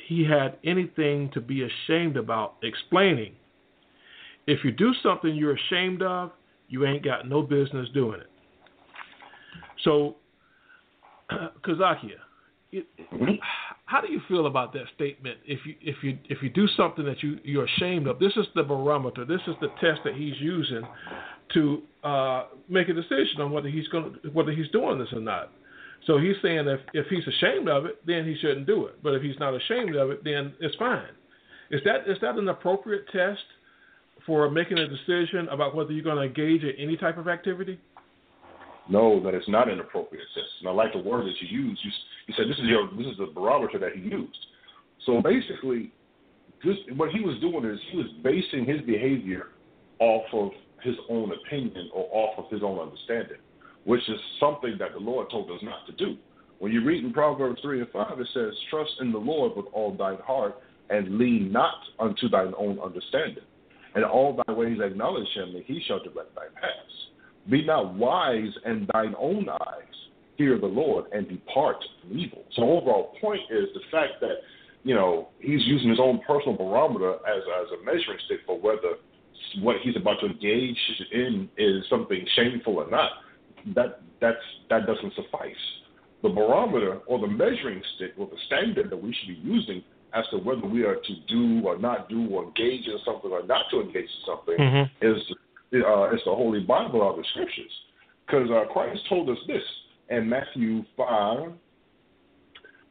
he 0.07 0.23
had 0.23 0.57
anything 0.63 1.29
to 1.33 1.41
be 1.41 1.63
ashamed 1.63 2.17
about 2.17 2.55
explaining. 2.63 3.33
If 4.47 4.63
you 4.63 4.71
do 4.71 4.93
something 5.03 5.35
you're 5.35 5.55
ashamed 5.55 6.01
of, 6.01 6.31
you 6.71 6.85
ain't 6.85 7.03
got 7.03 7.27
no 7.27 7.41
business 7.41 7.87
doing 7.93 8.21
it. 8.21 8.29
So, 9.83 10.15
Kazakia, 11.63 12.17
how 13.85 13.99
do 13.99 14.11
you 14.11 14.21
feel 14.29 14.47
about 14.47 14.71
that 14.73 14.85
statement? 14.95 15.37
If 15.45 15.59
you 15.65 15.75
if 15.81 15.97
you 16.01 16.17
if 16.29 16.41
you 16.41 16.49
do 16.49 16.65
something 16.77 17.03
that 17.05 17.21
you 17.21 17.39
you're 17.43 17.65
ashamed 17.65 18.07
of, 18.07 18.19
this 18.19 18.31
is 18.37 18.45
the 18.55 18.63
barometer. 18.63 19.25
This 19.25 19.41
is 19.47 19.55
the 19.59 19.67
test 19.81 19.99
that 20.05 20.15
he's 20.15 20.39
using 20.39 20.83
to 21.53 21.81
uh, 22.05 22.45
make 22.69 22.87
a 22.87 22.93
decision 22.93 23.41
on 23.41 23.51
whether 23.51 23.67
he's 23.67 23.87
going 23.89 24.15
whether 24.31 24.51
he's 24.51 24.69
doing 24.69 24.97
this 24.97 25.09
or 25.11 25.19
not. 25.19 25.51
So 26.07 26.17
he's 26.17 26.35
saying 26.41 26.67
if 26.67 26.79
if 26.93 27.07
he's 27.07 27.27
ashamed 27.27 27.67
of 27.67 27.85
it, 27.85 28.05
then 28.07 28.25
he 28.25 28.37
shouldn't 28.39 28.65
do 28.65 28.85
it. 28.85 29.03
But 29.03 29.15
if 29.15 29.21
he's 29.21 29.37
not 29.39 29.53
ashamed 29.53 29.97
of 29.97 30.09
it, 30.09 30.23
then 30.23 30.53
it's 30.61 30.75
fine. 30.77 31.11
Is 31.69 31.81
that 31.83 32.07
is 32.07 32.17
that 32.21 32.35
an 32.35 32.47
appropriate 32.47 33.05
test 33.11 33.43
for 34.25 34.49
making 34.49 34.77
a 34.77 34.87
decision 34.87 35.47
about 35.49 35.75
whether 35.75 35.91
you're 35.91 36.03
going 36.03 36.17
to 36.17 36.23
engage 36.23 36.63
in 36.63 36.73
any 36.77 36.97
type 36.97 37.17
of 37.17 37.27
activity? 37.27 37.79
No, 38.89 39.21
that 39.23 39.33
it's 39.33 39.47
not 39.47 39.69
an 39.69 39.79
appropriate 39.79 40.25
test. 40.33 40.47
And 40.59 40.69
I 40.69 40.71
like 40.73 40.93
the 40.93 40.99
word 40.99 41.25
that 41.25 41.33
you 41.39 41.47
used. 41.47 41.79
You, 41.83 41.91
you 42.27 42.33
said 42.37 42.47
this 42.49 42.57
is 42.57 42.65
your 42.65 42.89
this 42.97 43.07
is 43.07 43.17
the 43.17 43.31
barometer 43.33 43.79
that 43.79 43.93
he 43.93 44.01
used. 44.01 44.37
So 45.05 45.21
basically, 45.21 45.91
this, 46.63 46.75
what 46.95 47.11
he 47.11 47.21
was 47.21 47.39
doing 47.41 47.65
is 47.65 47.79
he 47.91 47.97
was 47.97 48.07
basing 48.23 48.65
his 48.65 48.81
behavior 48.81 49.47
off 49.99 50.25
of 50.33 50.51
his 50.83 50.95
own 51.09 51.31
opinion 51.31 51.89
or 51.93 52.07
off 52.11 52.37
of 52.37 52.51
his 52.51 52.63
own 52.63 52.79
understanding, 52.79 53.37
which 53.85 54.01
is 54.09 54.19
something 54.39 54.75
that 54.79 54.93
the 54.93 54.99
Lord 54.99 55.29
told 55.29 55.49
us 55.51 55.59
not 55.61 55.85
to 55.87 55.93
do. 55.93 56.17
When 56.59 56.71
you 56.71 56.83
read 56.83 57.03
in 57.03 57.13
Proverbs 57.13 57.59
3 57.63 57.81
and 57.81 57.89
5, 57.89 58.19
it 58.19 58.27
says, 58.33 58.53
Trust 58.69 58.91
in 58.99 59.11
the 59.11 59.17
Lord 59.17 59.55
with 59.55 59.65
all 59.73 59.95
thine 59.95 60.19
heart 60.25 60.61
and 60.89 61.17
lean 61.17 61.51
not 61.51 61.75
unto 61.99 62.29
thine 62.29 62.53
own 62.57 62.79
understanding. 62.79 63.43
And 63.93 64.05
all 64.05 64.41
thy 64.45 64.53
ways 64.53 64.79
acknowledge 64.81 65.27
him, 65.35 65.55
and 65.55 65.65
he 65.65 65.81
shall 65.87 65.99
direct 65.99 66.33
thy 66.35 66.47
paths. 66.55 67.01
Be 67.49 67.65
not 67.65 67.93
wise 67.95 68.51
in 68.65 68.87
thine 68.93 69.15
own 69.17 69.49
eyes. 69.49 69.95
Fear 70.37 70.59
the 70.59 70.67
Lord 70.67 71.05
and 71.11 71.27
depart 71.27 71.83
from 72.01 72.17
evil. 72.17 72.43
So, 72.55 72.63
overall 72.63 73.13
point 73.19 73.41
is 73.49 73.67
the 73.73 73.81
fact 73.91 74.13
that 74.21 74.35
you 74.83 74.95
know 74.95 75.29
he's 75.39 75.61
using 75.65 75.89
his 75.89 75.99
own 75.99 76.21
personal 76.25 76.57
barometer 76.57 77.13
as 77.13 77.43
as 77.61 77.67
a 77.79 77.83
measuring 77.83 78.17
stick 78.25 78.39
for 78.45 78.59
whether 78.59 78.95
what 79.59 79.77
he's 79.83 79.95
about 79.95 80.19
to 80.21 80.27
engage 80.27 80.77
in 81.11 81.49
is 81.57 81.83
something 81.89 82.25
shameful 82.35 82.77
or 82.77 82.89
not. 82.89 83.11
That 83.75 84.01
that's 84.19 84.37
that 84.69 84.87
doesn't 84.87 85.13
suffice. 85.15 85.53
The 86.23 86.29
barometer 86.29 86.99
or 87.07 87.19
the 87.19 87.27
measuring 87.27 87.81
stick 87.95 88.13
or 88.17 88.27
the 88.27 88.37
standard 88.47 88.89
that 88.89 88.97
we 88.97 89.13
should 89.13 89.43
be 89.43 89.49
using 89.49 89.83
as 90.13 90.25
to 90.31 90.37
whether 90.37 90.65
we 90.65 90.83
are 90.83 90.95
to 90.95 91.15
do 91.27 91.61
or 91.65 91.77
not 91.77 92.09
do 92.09 92.27
or 92.29 92.45
engage 92.45 92.85
in 92.85 92.97
something 93.05 93.31
or 93.31 93.45
not 93.45 93.65
to 93.71 93.81
engage 93.81 94.03
in 94.03 94.25
something 94.25 94.57
mm-hmm. 94.57 95.05
is 95.05 95.17
uh, 95.73 96.11
it's 96.11 96.23
the 96.25 96.35
Holy 96.35 96.59
Bible 96.59 97.09
of 97.09 97.17
the 97.17 97.23
Scriptures. 97.31 97.71
Because 98.25 98.49
uh, 98.51 98.71
Christ 98.71 98.99
told 99.09 99.29
us 99.29 99.37
this 99.47 99.63
in 100.09 100.27
Matthew 100.27 100.83
5, 100.97 101.51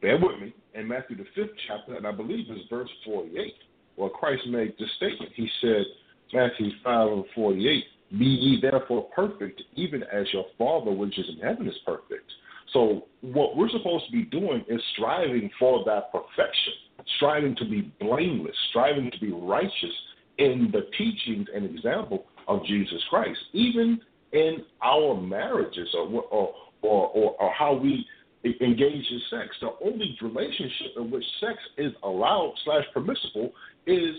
bear 0.01 0.17
with 0.17 0.39
me, 0.41 0.53
in 0.73 0.87
Matthew 0.87 1.17
the 1.17 1.25
fifth 1.35 1.55
chapter, 1.67 1.95
and 1.95 2.07
I 2.07 2.11
believe 2.11 2.45
it's 2.49 2.69
verse 2.69 2.89
48, 3.05 3.53
where 3.95 4.09
Christ 4.09 4.43
made 4.47 4.73
this 4.79 4.89
statement. 4.97 5.31
He 5.35 5.47
said, 5.61 5.85
Matthew 6.33 6.71
5 6.83 7.07
and 7.11 7.25
48, 7.35 7.83
Be 8.17 8.25
ye 8.25 8.61
therefore 8.61 9.09
perfect, 9.15 9.61
even 9.75 10.03
as 10.03 10.25
your 10.33 10.45
Father 10.57 10.91
which 10.91 11.17
is 11.19 11.25
in 11.29 11.47
heaven 11.47 11.67
is 11.67 11.77
perfect. 11.85 12.31
So, 12.73 13.07
what 13.21 13.57
we're 13.57 13.69
supposed 13.69 14.05
to 14.05 14.11
be 14.11 14.23
doing 14.23 14.63
is 14.69 14.81
striving 14.93 15.49
for 15.59 15.83
that 15.85 16.11
perfection, 16.11 16.73
striving 17.17 17.55
to 17.57 17.65
be 17.65 17.91
blameless, 17.99 18.55
striving 18.69 19.11
to 19.11 19.19
be 19.19 19.31
righteous 19.31 19.93
in 20.37 20.69
the 20.71 20.81
teachings 20.97 21.47
and 21.53 21.65
example 21.65 22.25
of 22.47 22.65
Jesus 22.65 23.01
Christ, 23.09 23.39
even 23.53 23.99
in 24.33 24.57
our 24.83 25.19
marriages 25.19 25.87
or, 25.93 26.07
or, 26.31 26.53
or, 26.81 27.07
or, 27.09 27.35
or 27.39 27.51
how 27.51 27.73
we 27.73 28.05
engage 28.43 29.05
in 29.11 29.21
sex. 29.29 29.55
The 29.61 29.69
only 29.85 30.17
relationship 30.21 30.93
in 30.97 31.11
which 31.11 31.25
sex 31.39 31.57
is 31.77 31.91
allowed 32.03 32.53
slash 32.65 32.85
permissible 32.93 33.51
is 33.85 34.15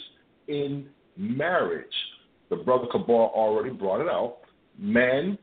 in 0.49 0.87
marriage. 1.16 1.87
The 2.51 2.57
brother 2.57 2.87
Kabar 2.92 3.29
already 3.29 3.71
brought 3.71 4.01
it 4.01 4.09
out. 4.09 4.38
Man 4.79 5.38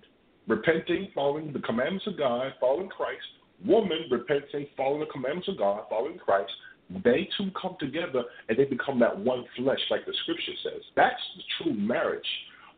repenting, 0.47 1.09
following 1.13 1.53
the 1.53 1.59
commandments 1.59 2.07
of 2.07 2.17
God, 2.17 2.53
following 2.59 2.89
Christ. 2.89 3.21
Woman 3.65 3.99
repenting, 4.09 4.67
following 4.77 5.01
the 5.01 5.05
commandments 5.07 5.47
of 5.47 5.57
God, 5.57 5.83
following 5.89 6.17
Christ. 6.17 6.51
They 7.03 7.29
two 7.37 7.51
come 7.59 7.75
together 7.79 8.23
and 8.47 8.57
they 8.57 8.65
become 8.65 8.99
that 8.99 9.17
one 9.17 9.45
flesh, 9.55 9.79
like 9.91 10.05
the 10.05 10.13
scripture 10.23 10.53
says. 10.63 10.81
That's 10.95 11.21
the 11.35 11.43
true 11.63 11.73
marriage 11.73 12.21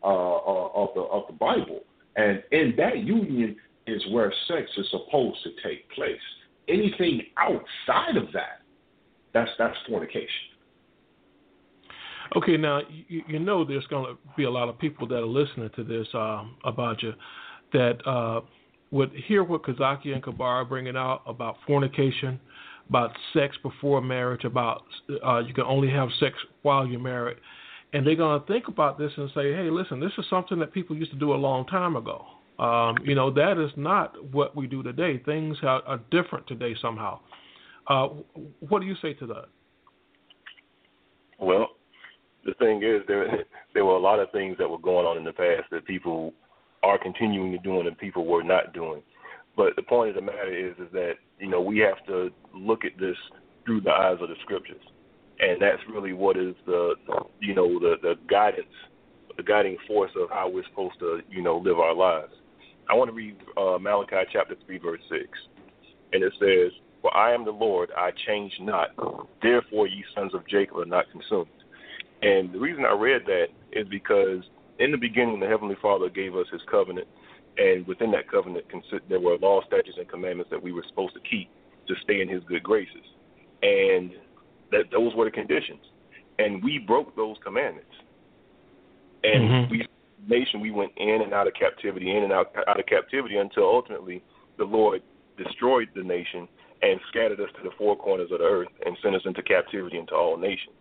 uh, 0.04 0.08
uh 0.08 0.69
of 0.74 0.89
the 0.95 1.02
of 1.02 1.24
the 1.28 1.34
Bible. 1.34 1.82
And 2.15 2.43
in 2.52 2.74
that 2.78 3.00
union 3.00 3.56
is 3.88 4.02
where 4.12 4.34
sex 4.47 4.69
is 4.78 4.89
supposed 4.91 5.38
to 5.43 5.50
take 5.63 5.89
place. 5.91 6.19
Anything 6.67 7.21
outside 7.38 8.17
of 8.17 8.32
that, 8.34 8.62
that's 9.34 9.52
that's 9.58 9.78
fornication. 9.88 10.28
Okay, 12.36 12.56
now 12.56 12.82
you, 13.08 13.24
you 13.28 13.39
know 13.39 13.65
there's 13.65 13.88
going 13.88 14.06
to 14.06 14.17
be 14.38 14.43
a 14.43 14.50
lot 14.50 14.69
of 14.69 14.80
people 14.80 15.08
that 15.08 15.17
are 15.17 15.26
listening 15.26 15.69
to 15.76 15.84
this 15.84 16.08
about 16.63 17.02
you 17.04 17.13
that 17.74 18.06
uh, 18.06 18.41
would 18.91 19.12
hear 19.28 19.43
what 19.43 19.63
Kazaki 19.63 20.13
and 20.13 20.24
Kabara 20.24 20.62
are 20.62 20.65
bringing 20.65 20.95
out 20.95 21.21
about 21.26 21.58
fornication, 21.65 22.39
about 22.89 23.12
sex 23.34 23.56
before 23.63 24.02
marriage, 24.02 24.44
about 24.44 24.84
uh, 25.26 25.39
you 25.39 25.54
can 25.54 25.63
only 25.65 25.89
have 25.89 26.10
sex 26.20 26.36
while 26.62 26.86
you're 26.86 27.00
married, 27.00 27.38
and 27.94 28.06
they're 28.06 28.15
going 28.15 28.39
to 28.39 28.46
think 28.48 28.67
about 28.67 28.98
this 28.98 29.12
and 29.17 29.30
say, 29.36 29.54
"Hey, 29.54 29.70
listen, 29.70 30.00
this 30.00 30.12
is 30.17 30.26
something 30.30 30.60
that 30.60 30.74
people 30.74 30.96
used 30.96 31.12
to 31.12 31.17
do 31.17 31.34
a 31.34 31.36
long 31.36 31.65
time 31.67 31.96
ago." 31.96 32.26
Um, 32.60 32.98
you 33.04 33.15
know, 33.15 33.32
that 33.32 33.58
is 33.58 33.72
not 33.76 34.15
what 34.32 34.56
we 34.56 34.67
do 34.67 34.84
today. 34.84 35.17
Things 35.17 35.58
are, 35.63 35.82
are 35.84 36.00
different 36.12 36.48
today 36.48 36.76
somehow. 36.82 37.20
Uh, 37.88 38.10
what 38.60 38.82
do 38.82 38.86
you 38.86 38.96
say 39.02 39.13
to 39.15 39.26
that? 39.28 39.46
Well, 41.39 41.70
the 42.46 42.54
thing 42.56 42.84
is, 42.84 43.02
there 43.08 43.46
there 43.74 43.86
were 43.86 43.96
a 43.96 44.00
lot 44.00 44.20
of 44.20 44.32
things 44.32 44.58
that 44.60 44.70
were 44.70 44.80
going 44.80 45.06
on 45.06 45.17
in 45.17 45.24
the 45.24 45.34
past 45.34 45.70
that 45.72 45.86
people 45.86 46.34
are 46.84 46.98
continuing 46.98 47.52
to 47.52 47.58
do 47.60 47.80
and 47.80 47.98
people 47.98 48.26
were 48.26 48.44
not 48.44 48.74
doing. 48.74 49.02
But 49.55 49.75
the 49.75 49.83
point 49.83 50.09
of 50.09 50.15
the 50.15 50.21
matter 50.21 50.53
is, 50.53 50.73
is 50.77 50.91
that 50.93 51.13
you 51.39 51.49
know 51.49 51.61
we 51.61 51.79
have 51.79 52.05
to 52.07 52.29
look 52.53 52.85
at 52.85 52.97
this 52.99 53.17
through 53.65 53.81
the 53.81 53.91
eyes 53.91 54.17
of 54.21 54.29
the 54.29 54.35
scriptures, 54.43 54.81
and 55.39 55.61
that's 55.61 55.81
really 55.91 56.13
what 56.13 56.37
is 56.37 56.55
the 56.65 56.95
you 57.39 57.53
know 57.53 57.79
the 57.79 57.95
the 58.01 58.15
guidance, 58.29 58.67
the 59.37 59.43
guiding 59.43 59.77
force 59.87 60.11
of 60.15 60.29
how 60.29 60.49
we're 60.49 60.63
supposed 60.69 60.99
to 60.99 61.21
you 61.29 61.41
know 61.41 61.57
live 61.57 61.79
our 61.79 61.95
lives. 61.95 62.33
I 62.89 62.93
want 62.95 63.09
to 63.09 63.15
read 63.15 63.37
uh, 63.55 63.77
Malachi 63.79 64.27
chapter 64.33 64.55
3, 64.65 64.77
verse 64.79 64.99
6. 65.09 65.23
And 66.11 66.23
it 66.23 66.33
says, 66.39 66.77
For 67.01 67.15
I 67.15 67.33
am 67.33 67.45
the 67.45 67.51
Lord, 67.51 67.89
I 67.95 68.11
change 68.27 68.51
not. 68.59 68.89
Therefore, 69.41 69.87
ye 69.87 70.03
sons 70.13 70.33
of 70.33 70.45
Jacob 70.47 70.77
are 70.77 70.85
not 70.85 71.05
consumed. 71.09 71.47
And 72.21 72.51
the 72.51 72.59
reason 72.59 72.83
I 72.85 72.93
read 72.93 73.21
that 73.27 73.47
is 73.71 73.87
because 73.87 74.43
in 74.79 74.91
the 74.91 74.97
beginning, 74.97 75.39
the 75.39 75.47
Heavenly 75.47 75.77
Father 75.81 76.09
gave 76.09 76.35
us 76.35 76.47
his 76.51 76.61
covenant. 76.69 77.07
And 77.57 77.85
within 77.85 78.11
that 78.11 78.29
covenant, 78.29 78.65
there 79.09 79.19
were 79.19 79.37
law, 79.37 79.61
statutes, 79.67 79.97
and 79.97 80.07
commandments 80.07 80.49
that 80.51 80.61
we 80.61 80.71
were 80.71 80.85
supposed 80.87 81.13
to 81.13 81.19
keep 81.19 81.49
to 81.87 81.95
stay 82.03 82.21
in 82.21 82.29
his 82.29 82.43
good 82.45 82.63
graces. 82.63 83.05
And 83.61 84.11
that 84.71 84.85
those 84.91 85.13
were 85.15 85.25
the 85.25 85.31
conditions. 85.31 85.81
And 86.39 86.63
we 86.63 86.79
broke 86.79 87.15
those 87.15 87.37
commandments. 87.43 87.91
And 89.23 89.49
mm-hmm. 89.49 89.71
we 89.71 89.85
nation 90.27 90.61
we 90.61 90.71
went 90.71 90.91
in 90.97 91.21
and 91.23 91.33
out 91.33 91.47
of 91.47 91.53
captivity, 91.53 92.15
in 92.15 92.23
and 92.23 92.31
out, 92.31 92.53
out 92.67 92.79
of 92.79 92.85
captivity 92.85 93.37
until 93.37 93.63
ultimately 93.63 94.23
the 94.57 94.63
Lord 94.63 95.01
destroyed 95.37 95.89
the 95.95 96.03
nation 96.03 96.47
and 96.81 96.99
scattered 97.09 97.39
us 97.39 97.49
to 97.57 97.63
the 97.63 97.75
four 97.77 97.95
corners 97.95 98.29
of 98.31 98.39
the 98.39 98.45
earth 98.45 98.67
and 98.85 98.97
sent 99.01 99.15
us 99.15 99.21
into 99.25 99.41
captivity 99.43 99.97
into 99.97 100.13
all 100.13 100.37
nations. 100.37 100.75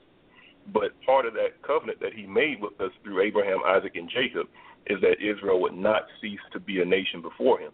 But 0.73 0.93
part 1.05 1.27
of 1.27 1.35
that 1.35 1.61
covenant 1.67 2.01
that 2.01 2.13
he 2.13 2.27
made 2.27 2.61
with 2.61 2.79
us 2.81 2.93
through 3.03 3.23
Abraham, 3.23 3.59
Isaac, 3.67 3.97
and 3.97 4.11
Jacob 4.11 4.47
is 4.87 5.01
that 5.01 5.17
Israel 5.21 5.61
would 5.61 5.75
not 5.75 6.03
cease 6.21 6.41
to 6.53 6.61
be 6.61 6.81
a 6.81 6.85
nation 6.85 7.23
before 7.23 7.61
him. 7.61 7.73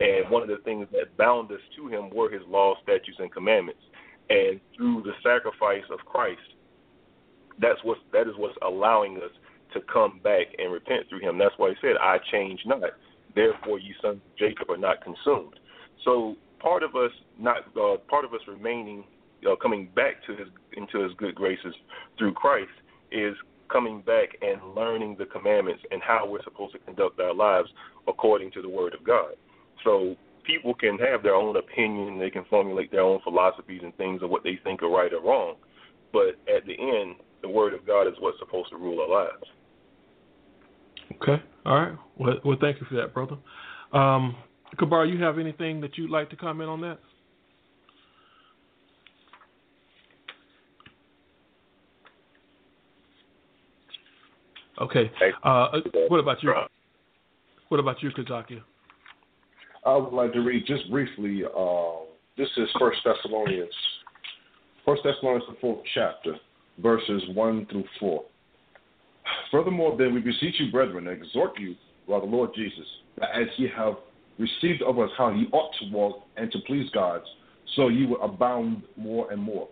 And 0.00 0.30
one 0.30 0.42
of 0.42 0.48
the 0.48 0.62
things 0.64 0.86
that 0.92 1.16
bound 1.16 1.50
us 1.50 1.60
to 1.76 1.88
him 1.88 2.10
were 2.10 2.30
his 2.30 2.42
laws, 2.48 2.76
statutes, 2.82 3.18
and 3.18 3.32
commandments. 3.32 3.80
And 4.28 4.60
through 4.76 5.02
the 5.02 5.12
sacrifice 5.22 5.84
of 5.90 6.00
Christ, 6.00 6.40
that's 7.60 7.82
what 7.84 7.98
that 8.12 8.28
is 8.28 8.34
what's 8.36 8.56
allowing 8.62 9.16
us 9.16 9.30
to 9.72 9.80
come 9.92 10.20
back 10.22 10.46
and 10.58 10.72
repent 10.72 11.08
through 11.08 11.20
him. 11.20 11.38
That's 11.38 11.54
why 11.56 11.70
he 11.70 11.76
said, 11.80 11.96
I 12.00 12.18
change 12.30 12.60
not. 12.66 12.82
Therefore, 13.34 13.78
you 13.78 13.94
sons 14.02 14.16
of 14.16 14.38
Jacob 14.38 14.70
are 14.70 14.76
not 14.76 15.02
consumed. 15.02 15.58
So 16.04 16.36
part 16.60 16.82
of 16.82 16.94
us 16.96 17.10
not 17.38 17.58
uh, 17.76 17.96
part 18.08 18.24
of 18.24 18.34
us 18.34 18.40
remaining 18.48 19.04
uh, 19.48 19.56
coming 19.56 19.88
back 19.94 20.24
to 20.26 20.36
his 20.36 20.48
into 20.76 21.02
his 21.02 21.12
good 21.16 21.34
graces 21.34 21.74
through 22.18 22.34
Christ 22.34 22.70
is 23.12 23.34
coming 23.70 24.00
back 24.02 24.28
and 24.42 24.74
learning 24.74 25.16
the 25.18 25.26
commandments 25.26 25.82
and 25.90 26.02
how 26.02 26.26
we're 26.28 26.42
supposed 26.42 26.72
to 26.72 26.78
conduct 26.80 27.20
our 27.20 27.34
lives 27.34 27.68
according 28.08 28.50
to 28.52 28.62
the 28.62 28.68
Word 28.68 28.94
of 28.94 29.04
God. 29.04 29.32
So 29.84 30.16
people 30.44 30.74
can 30.74 30.98
have 30.98 31.22
their 31.22 31.34
own 31.34 31.56
opinion, 31.56 32.18
they 32.18 32.30
can 32.30 32.44
formulate 32.48 32.90
their 32.90 33.02
own 33.02 33.20
philosophies 33.22 33.80
and 33.82 33.94
things 33.96 34.22
of 34.22 34.30
what 34.30 34.44
they 34.44 34.58
think 34.64 34.82
are 34.82 34.90
right 34.90 35.12
or 35.12 35.22
wrong, 35.22 35.56
but 36.12 36.36
at 36.52 36.64
the 36.66 36.74
end, 36.74 37.16
the 37.42 37.48
Word 37.48 37.74
of 37.74 37.86
God 37.86 38.06
is 38.06 38.14
what's 38.20 38.38
supposed 38.38 38.70
to 38.70 38.76
rule 38.76 39.00
our 39.00 39.24
lives. 39.24 39.44
Okay. 41.22 41.42
All 41.64 41.80
right. 41.80 41.98
Well, 42.18 42.34
well 42.44 42.56
thank 42.60 42.80
you 42.80 42.86
for 42.88 42.96
that, 42.96 43.14
brother. 43.14 43.36
Um, 43.92 44.36
Kabar, 44.78 45.06
you 45.06 45.22
have 45.22 45.38
anything 45.38 45.80
that 45.80 45.96
you'd 45.96 46.10
like 46.10 46.30
to 46.30 46.36
comment 46.36 46.68
on 46.68 46.80
that? 46.82 46.98
Okay. 54.80 55.10
Uh, 55.42 55.68
what 56.08 56.20
about 56.20 56.42
you? 56.42 56.52
What 57.68 57.80
about 57.80 58.02
you, 58.02 58.10
Kazaki? 58.10 58.60
I 59.84 59.96
would 59.96 60.12
like 60.12 60.32
to 60.32 60.40
read 60.40 60.64
just 60.66 60.90
briefly. 60.90 61.42
Uh, 61.44 62.04
this 62.36 62.48
is 62.56 62.68
First 62.78 62.98
Thessalonians, 63.04 63.72
First 64.84 65.02
Thessalonians, 65.04 65.44
the 65.48 65.56
fourth 65.60 65.80
chapter, 65.94 66.34
verses 66.82 67.22
one 67.34 67.66
through 67.70 67.84
four. 67.98 68.24
Furthermore, 69.50 69.96
then 69.96 70.14
we 70.14 70.20
beseech 70.20 70.54
you, 70.58 70.70
brethren, 70.70 71.08
and 71.08 71.22
exhort 71.22 71.58
you 71.58 71.74
by 72.08 72.20
the 72.20 72.26
Lord 72.26 72.50
Jesus, 72.54 72.86
that 73.18 73.30
as 73.30 73.48
ye 73.56 73.68
have 73.74 73.94
received 74.38 74.82
of 74.82 74.98
us 74.98 75.10
how 75.16 75.30
ye 75.30 75.48
ought 75.52 75.72
to 75.80 75.90
walk 75.90 76.24
and 76.36 76.52
to 76.52 76.58
please 76.66 76.88
God, 76.92 77.22
so 77.74 77.88
ye 77.88 78.06
will 78.06 78.22
abound 78.22 78.82
more 78.96 79.32
and 79.32 79.40
more. 79.40 79.68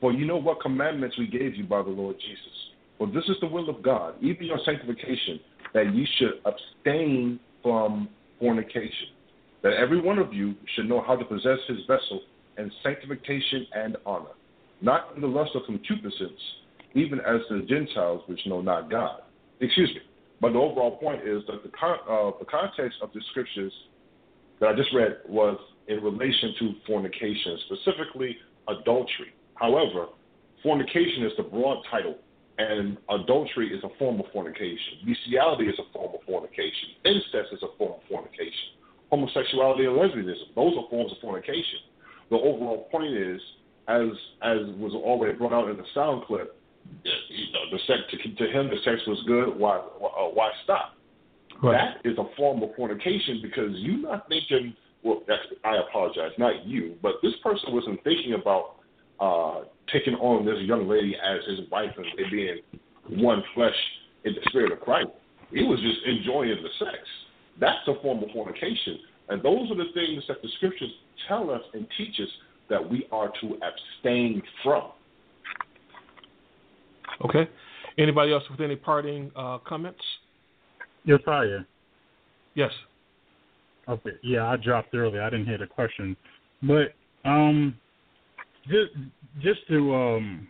For 0.00 0.12
you 0.12 0.26
know 0.26 0.36
what 0.36 0.60
commandments 0.60 1.16
we 1.18 1.26
gave 1.26 1.56
you 1.56 1.64
by 1.64 1.82
the 1.82 1.88
Lord 1.88 2.16
Jesus. 2.20 2.71
For 3.02 3.08
this 3.08 3.24
is 3.24 3.34
the 3.40 3.48
will 3.48 3.68
of 3.68 3.82
God, 3.82 4.14
even 4.22 4.46
your 4.46 4.60
sanctification, 4.64 5.40
that 5.74 5.92
ye 5.92 6.06
should 6.18 6.34
abstain 6.44 7.40
from 7.60 8.08
fornication, 8.38 9.08
that 9.64 9.72
every 9.72 10.00
one 10.00 10.20
of 10.20 10.32
you 10.32 10.54
should 10.76 10.88
know 10.88 11.02
how 11.04 11.16
to 11.16 11.24
possess 11.24 11.58
his 11.66 11.78
vessel 11.88 12.20
in 12.58 12.70
sanctification 12.84 13.66
and 13.74 13.96
honor, 14.06 14.36
not 14.82 15.08
in 15.16 15.20
the 15.20 15.26
lust 15.26 15.50
of 15.56 15.62
concupiscence, 15.66 16.38
even 16.94 17.18
as 17.18 17.40
the 17.50 17.66
Gentiles 17.68 18.22
which 18.28 18.38
know 18.46 18.60
not 18.60 18.88
God. 18.88 19.22
Excuse 19.58 19.90
me. 19.92 20.02
But 20.40 20.52
the 20.52 20.60
overall 20.60 20.96
point 20.98 21.26
is 21.26 21.42
that 21.48 21.64
the, 21.64 21.70
con- 21.70 21.98
uh, 22.08 22.38
the 22.38 22.46
context 22.48 22.98
of 23.02 23.12
the 23.12 23.20
scriptures 23.32 23.72
that 24.60 24.68
I 24.68 24.76
just 24.76 24.94
read 24.94 25.16
was 25.28 25.58
in 25.88 26.04
relation 26.04 26.54
to 26.60 26.74
fornication, 26.86 27.58
specifically 27.66 28.36
adultery. 28.68 29.34
However, 29.56 30.06
fornication 30.62 31.24
is 31.24 31.32
the 31.36 31.42
broad 31.42 31.82
title, 31.90 32.14
and 32.58 32.98
adultery 33.08 33.72
is 33.72 33.82
a 33.84 33.88
form 33.98 34.20
of 34.20 34.26
fornication. 34.32 35.04
Bestiality 35.06 35.64
is 35.64 35.78
a 35.78 35.92
form 35.92 36.14
of 36.14 36.20
fornication. 36.26 37.00
Incest 37.04 37.52
is 37.52 37.62
a 37.62 37.76
form 37.78 37.92
of 37.92 38.00
fornication. 38.08 38.76
Homosexuality 39.10 39.84
and 39.84 39.96
lesbianism, 39.96 40.54
those 40.54 40.72
are 40.76 40.88
forms 40.90 41.12
of 41.12 41.18
fornication. 41.20 41.80
The 42.30 42.36
overall 42.36 42.88
point 42.90 43.14
is, 43.14 43.40
as 43.88 44.08
as 44.42 44.58
was 44.78 44.94
already 44.94 45.36
brought 45.36 45.52
out 45.52 45.68
in 45.68 45.76
the 45.76 45.84
sound 45.94 46.24
clip, 46.26 46.56
you 47.04 47.52
know, 47.52 47.70
the 47.70 47.78
sex 47.86 48.00
to, 48.10 48.16
to 48.16 48.50
him 48.50 48.68
the 48.68 48.76
sex 48.84 49.00
was 49.06 49.22
good. 49.26 49.56
Why 49.58 49.76
uh, 49.76 50.30
why 50.32 50.50
stop? 50.64 50.96
Right. 51.62 51.94
That 52.02 52.08
is 52.08 52.16
a 52.18 52.24
form 52.36 52.62
of 52.62 52.70
fornication 52.76 53.40
because 53.42 53.70
you're 53.74 53.98
not 53.98 54.28
thinking. 54.28 54.74
Well, 55.04 55.22
I 55.64 55.78
apologize, 55.88 56.30
not 56.38 56.64
you, 56.64 56.94
but 57.02 57.14
this 57.24 57.32
person 57.42 57.72
wasn't 57.72 58.04
thinking 58.04 58.34
about 58.34 58.76
uh, 59.18 59.64
taking 59.90 60.14
on 60.14 60.44
this 60.44 60.56
young 60.60 60.88
lady 60.88 61.16
as 61.16 61.40
his 61.46 61.68
wife 61.70 61.90
and 61.96 62.06
they 62.16 62.30
being 62.30 62.58
one 63.22 63.42
flesh 63.54 63.74
in 64.24 64.34
the 64.34 64.40
spirit 64.48 64.72
of 64.72 64.80
Christ. 64.80 65.08
He 65.52 65.64
was 65.64 65.80
just 65.80 65.98
enjoying 66.06 66.56
the 66.62 66.84
sex. 66.84 66.98
That's 67.60 67.86
a 67.86 68.00
form 68.00 68.22
of 68.22 68.30
fornication. 68.32 68.98
And 69.28 69.42
those 69.42 69.70
are 69.70 69.76
the 69.76 69.92
things 69.94 70.22
that 70.28 70.42
the 70.42 70.48
scriptures 70.56 70.90
tell 71.28 71.50
us 71.50 71.62
and 71.74 71.86
teach 71.96 72.20
us 72.20 72.28
that 72.70 72.88
we 72.88 73.06
are 73.12 73.30
to 73.40 73.58
abstain 73.62 74.42
from. 74.62 74.90
Okay. 77.24 77.48
Anybody 77.98 78.32
else 78.32 78.44
with 78.50 78.60
any 78.60 78.76
parting 78.76 79.30
uh, 79.36 79.58
comments? 79.58 80.00
Yes, 81.04 81.20
I 81.26 81.44
am. 81.44 81.66
Yes. 82.54 82.70
Okay. 83.88 84.12
Yeah, 84.22 84.46
I 84.46 84.56
dropped 84.56 84.94
earlier. 84.94 85.22
I 85.22 85.30
didn't 85.30 85.46
hear 85.46 85.58
the 85.58 85.66
question, 85.66 86.16
but 86.62 86.94
um, 87.24 87.74
just 88.64 88.92
just 89.40 89.60
to 89.68 89.94
um, 89.94 90.48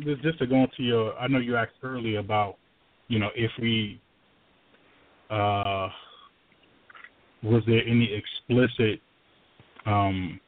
just, 0.00 0.22
just 0.22 0.38
to 0.38 0.46
go 0.46 0.56
into 0.56 0.82
your. 0.82 1.16
I 1.18 1.28
know 1.28 1.38
you 1.38 1.56
asked 1.56 1.72
earlier 1.82 2.18
about, 2.18 2.56
you 3.08 3.18
know, 3.18 3.28
if 3.34 3.50
we 3.60 4.00
uh, 5.30 5.88
was 7.42 7.62
there 7.66 7.86
any 7.86 8.10
explicit 8.12 9.00
um 9.86 10.40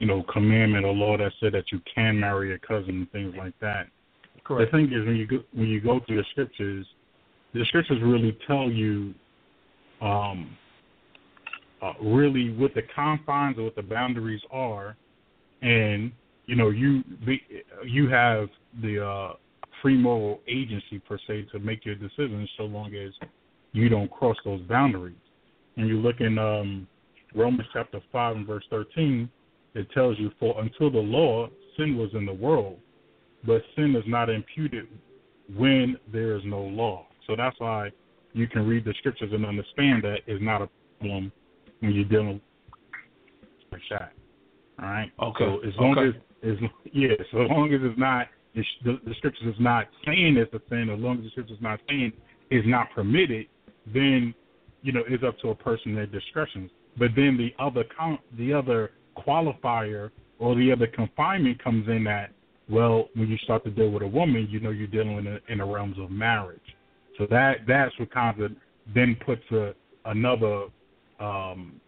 you 0.00 0.06
know, 0.06 0.24
commandment 0.32 0.84
or 0.84 0.94
law 0.94 1.16
that 1.16 1.30
said 1.38 1.52
that 1.52 1.70
you 1.70 1.80
can 1.94 2.18
marry 2.18 2.48
your 2.48 2.58
cousin 2.58 2.88
and 2.88 3.12
things 3.12 3.34
like 3.38 3.52
that. 3.60 3.86
Correct. 4.44 4.72
The 4.72 4.78
thing 4.78 4.86
is, 4.86 5.06
when 5.06 5.16
you 5.16 5.26
go, 5.26 5.38
when 5.52 5.68
you 5.68 5.80
go 5.80 6.00
through 6.06 6.16
the 6.16 6.24
scriptures, 6.30 6.86
the 7.52 7.64
scriptures 7.66 8.00
really 8.02 8.36
tell 8.46 8.70
you, 8.70 9.14
um, 10.00 10.56
uh, 11.82 11.92
really 12.02 12.52
what 12.52 12.74
the 12.74 12.82
confines 12.94 13.58
or 13.58 13.64
what 13.64 13.76
the 13.76 13.82
boundaries 13.82 14.40
are, 14.50 14.96
and 15.62 16.12
you 16.46 16.56
know, 16.56 16.70
you 16.70 17.02
you 17.84 18.08
have 18.08 18.48
the 18.82 19.04
uh, 19.04 19.32
free 19.82 19.96
moral 19.96 20.40
agency 20.48 20.98
per 20.98 21.18
se 21.26 21.46
to 21.52 21.58
make 21.58 21.84
your 21.84 21.94
decisions, 21.94 22.48
so 22.56 22.64
long 22.64 22.94
as 22.94 23.12
you 23.72 23.88
don't 23.88 24.10
cross 24.10 24.36
those 24.44 24.60
boundaries. 24.62 25.14
And 25.76 25.88
you 25.88 25.98
look 25.98 26.20
in 26.20 26.38
um, 26.38 26.86
Romans 27.34 27.68
chapter 27.72 28.00
five 28.12 28.36
and 28.36 28.46
verse 28.46 28.64
thirteen 28.70 29.30
it 29.74 29.90
tells 29.92 30.18
you, 30.18 30.30
For 30.38 30.60
until 30.60 30.90
the 30.90 30.98
law, 30.98 31.48
sin 31.76 31.96
was 31.96 32.10
in 32.14 32.26
the 32.26 32.32
world, 32.32 32.78
but 33.46 33.62
sin 33.76 33.94
is 33.96 34.04
not 34.06 34.28
imputed 34.28 34.88
when 35.56 35.96
there 36.12 36.36
is 36.36 36.42
no 36.44 36.60
law. 36.60 37.06
So 37.26 37.36
that's 37.36 37.58
why 37.60 37.90
you 38.32 38.46
can 38.46 38.66
read 38.66 38.84
the 38.84 38.94
scriptures 38.98 39.30
and 39.32 39.46
understand 39.46 40.02
that 40.04 40.18
is 40.26 40.40
not 40.40 40.62
a 40.62 40.68
problem 40.98 41.32
when 41.80 41.92
you're 41.92 42.04
dealing 42.04 42.40
with 43.72 43.80
shot. 43.88 44.12
All 44.80 44.88
right. 44.88 45.10
Okay. 45.22 45.44
So 45.44 45.68
as 45.68 45.74
long 45.78 45.98
okay. 45.98 46.18
as, 46.42 46.52
as 46.52 46.70
yeah, 46.92 47.08
so 47.30 47.42
as 47.42 47.50
long 47.50 47.72
as 47.72 47.80
it's 47.82 47.98
not 47.98 48.28
the, 48.54 48.62
the 48.84 49.14
scriptures 49.18 49.54
is 49.54 49.60
not 49.60 49.86
saying 50.04 50.36
it's 50.36 50.52
a 50.54 50.60
sin, 50.68 50.90
as 50.90 50.98
long 50.98 51.18
as 51.18 51.24
the 51.24 51.30
scriptures 51.30 51.56
is 51.56 51.62
not 51.62 51.80
saying 51.88 52.12
it's 52.50 52.66
not 52.66 52.88
permitted, 52.94 53.46
then 53.92 54.34
you 54.82 54.92
know 54.92 55.02
it's 55.08 55.22
up 55.24 55.38
to 55.40 55.48
a 55.48 55.54
person 55.54 55.94
their 55.94 56.06
discretion. 56.06 56.70
But 56.98 57.10
then 57.14 57.36
the 57.36 57.52
other 57.62 57.84
count, 57.96 58.20
the 58.36 58.52
other 58.52 58.92
qualifier 59.16 60.10
or 60.38 60.56
the 60.56 60.72
other 60.72 60.86
confinement 60.86 61.62
comes 61.62 61.86
in 61.88 62.04
that, 62.04 62.32
well, 62.68 63.08
when 63.14 63.28
you 63.28 63.36
start 63.38 63.62
to 63.64 63.70
deal 63.70 63.90
with 63.90 64.02
a 64.02 64.08
woman, 64.08 64.48
you 64.50 64.60
know 64.60 64.70
you're 64.70 64.86
dealing 64.86 65.18
in, 65.18 65.26
a, 65.26 65.38
in 65.48 65.58
the 65.58 65.64
realms 65.64 65.98
of 65.98 66.10
marriage. 66.10 66.60
So 67.18 67.26
that 67.30 67.58
that's 67.68 67.96
what 67.98 68.10
kind 68.12 68.40
of 68.40 68.52
then 68.94 69.16
puts 69.24 69.42
a, 69.52 69.74
another 70.06 70.64
um, 71.20 71.80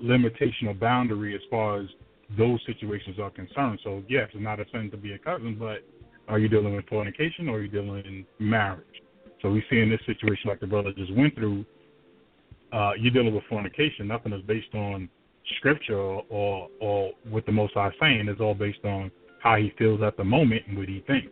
limitation 0.00 0.68
or 0.68 0.74
boundary 0.74 1.34
as 1.34 1.40
far 1.50 1.80
as 1.80 1.86
those 2.36 2.60
situations 2.66 3.18
are 3.18 3.30
concerned. 3.30 3.78
So 3.84 4.02
yes, 4.08 4.28
it's 4.34 4.42
not 4.42 4.60
a 4.60 4.64
sin 4.72 4.90
to 4.90 4.96
be 4.96 5.12
a 5.12 5.18
cousin, 5.18 5.56
but 5.58 5.84
are 6.28 6.38
you 6.38 6.48
dealing 6.48 6.74
with 6.74 6.86
fornication 6.86 7.48
or 7.48 7.58
are 7.58 7.62
you 7.62 7.68
dealing 7.68 8.04
in 8.04 8.26
marriage? 8.38 8.84
So 9.42 9.50
we 9.50 9.62
see 9.70 9.78
in 9.78 9.90
this 9.90 10.00
situation, 10.06 10.48
like 10.48 10.60
the 10.60 10.66
brother 10.66 10.92
just 10.96 11.14
went 11.14 11.34
through, 11.34 11.64
uh, 12.72 12.92
you're 12.98 13.12
dealing 13.12 13.34
with 13.34 13.44
fornication. 13.48 14.08
Nothing 14.08 14.32
is 14.32 14.42
based 14.42 14.74
on 14.74 15.08
scripture 15.58 15.98
or 15.98 16.24
or 16.30 16.68
or 16.80 17.12
what 17.28 17.46
the 17.46 17.52
Most 17.52 17.74
High 17.74 17.88
is 17.88 17.94
saying 18.00 18.28
is 18.28 18.40
all 18.40 18.54
based 18.54 18.84
on 18.84 19.10
how 19.40 19.56
he 19.56 19.72
feels 19.78 20.02
at 20.02 20.16
the 20.16 20.24
moment 20.24 20.62
and 20.66 20.76
what 20.76 20.88
he 20.88 21.04
thinks. 21.06 21.30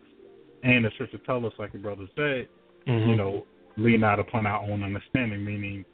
And 0.62 0.84
the 0.84 0.90
scripture 0.94 1.18
tells 1.26 1.44
us, 1.44 1.52
like 1.58 1.72
the 1.72 1.78
brother 1.78 2.06
said, 2.14 2.48
mm-hmm. 2.86 3.10
you 3.10 3.16
know, 3.16 3.44
lean 3.76 4.00
not 4.00 4.20
upon 4.20 4.46
our 4.46 4.62
own 4.62 4.82
understanding, 4.82 5.44
meaning 5.44 5.84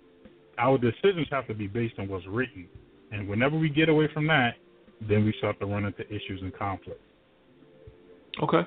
our 0.61 0.79
decisions 0.79 1.27
have 1.31 1.47
to 1.49 1.55
be 1.55 1.67
based 1.67 1.95
on 1.99 2.09
what's 2.09 2.27
written. 2.27 2.69
And 3.11 3.29
whenever 3.29 3.59
we 3.59 3.69
get 3.69 3.89
away 3.89 4.09
from 4.13 4.27
that, 4.29 4.55
then 5.09 5.25
we 5.25 5.35
start 5.39 5.59
to 5.61 5.67
run 5.67 5.87
into 5.87 6.07
issues 6.07 6.41
and 6.43 6.55
conflict. 6.55 7.01
Okay. 8.43 8.61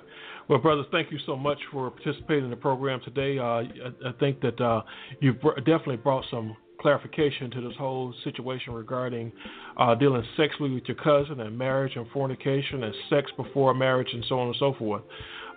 Well, 0.50 0.60
brothers, 0.60 0.88
thank 0.92 1.12
you 1.12 1.20
so 1.26 1.38
much 1.38 1.58
for 1.72 1.90
participating 1.90 2.46
in 2.46 2.50
the 2.50 2.58
program 2.58 3.00
today. 3.06 3.40
Uh, 3.40 3.44
I, 3.44 3.62
I, 4.06 4.12
think 4.20 4.42
that 4.42 4.60
uh, 4.60 4.82
you've 5.22 5.40
definitely 5.40 5.98
brought 5.98 6.26
some 6.30 6.58
clarification 6.82 7.50
to 7.52 7.62
this 7.62 7.78
whole 7.78 8.14
situation 8.26 8.74
regarding 8.74 9.32
uh, 9.78 9.96
dealing 9.96 10.24
sexually 10.36 10.72
with 10.72 10.84
your 10.86 10.98
cousin 10.98 11.40
and 11.40 11.58
marriage 11.58 11.94
and 11.96 12.06
fornication 12.12 12.84
and 12.84 12.94
sex 13.10 13.32
before 13.38 13.74
marriage 13.74 14.10
and 14.12 14.26
so 14.28 14.38
on 14.40 14.48
and 14.48 14.56
so 14.60 14.74
forth. 14.78 15.02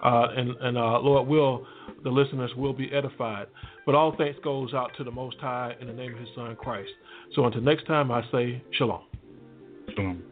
Uh, 0.04 0.28
and, 0.36 0.50
and 0.60 0.76
uh, 0.76 0.98
Lord 1.00 1.26
will, 1.26 1.66
the 2.04 2.10
listeners 2.10 2.50
will 2.56 2.72
be 2.72 2.90
edified. 2.92 3.46
But 3.84 3.94
all 3.94 4.14
thanks 4.16 4.38
goes 4.42 4.74
out 4.74 4.90
to 4.98 5.04
the 5.04 5.10
Most 5.10 5.36
High 5.40 5.74
in 5.80 5.86
the 5.86 5.92
name 5.92 6.14
of 6.14 6.20
His 6.20 6.28
Son 6.34 6.54
Christ. 6.56 6.90
So 7.34 7.44
until 7.44 7.62
next 7.62 7.86
time, 7.86 8.10
I 8.10 8.22
say 8.32 8.62
shalom. 8.72 9.02
Shalom. 9.94 10.22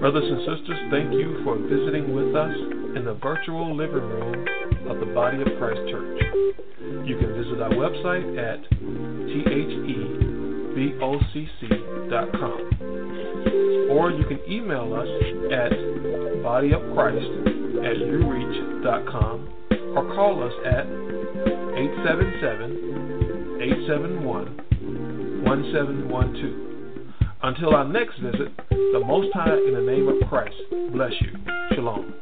Brothers 0.00 0.24
and 0.24 0.40
sisters, 0.40 0.78
thank 0.90 1.12
you 1.12 1.40
for 1.42 1.58
visiting 1.58 2.14
with 2.14 2.36
us 2.36 2.54
in 2.96 3.04
the 3.04 3.14
virtual 3.14 3.74
living 3.74 3.96
room 3.96 4.46
of 4.88 5.00
the 5.00 5.06
Body 5.06 5.40
of 5.40 5.48
Christ 5.58 5.80
Church. 5.90 6.22
You 7.04 7.18
can 7.18 7.34
visit 7.34 7.60
our 7.60 7.70
website 7.70 8.38
at 8.38 8.60
thebocc.com 10.76 12.95
or 13.90 14.10
you 14.10 14.24
can 14.26 14.40
email 14.50 14.94
us 14.94 15.08
at 15.52 15.72
bodyofchrist 16.42 17.46
at 17.84 17.96
ureach.com 17.96 19.48
or 19.96 20.14
call 20.14 20.42
us 20.42 20.52
at 20.66 20.86
877 21.76 23.60
871 23.62 25.44
1712. 25.44 26.66
Until 27.42 27.74
our 27.74 27.84
next 27.86 28.18
visit, 28.18 28.50
the 28.70 29.00
Most 29.06 29.32
High 29.32 29.56
in 29.56 29.74
the 29.74 29.80
name 29.80 30.08
of 30.08 30.16
Christ 30.28 30.56
bless 30.92 31.12
you. 31.20 31.32
Shalom. 31.74 32.14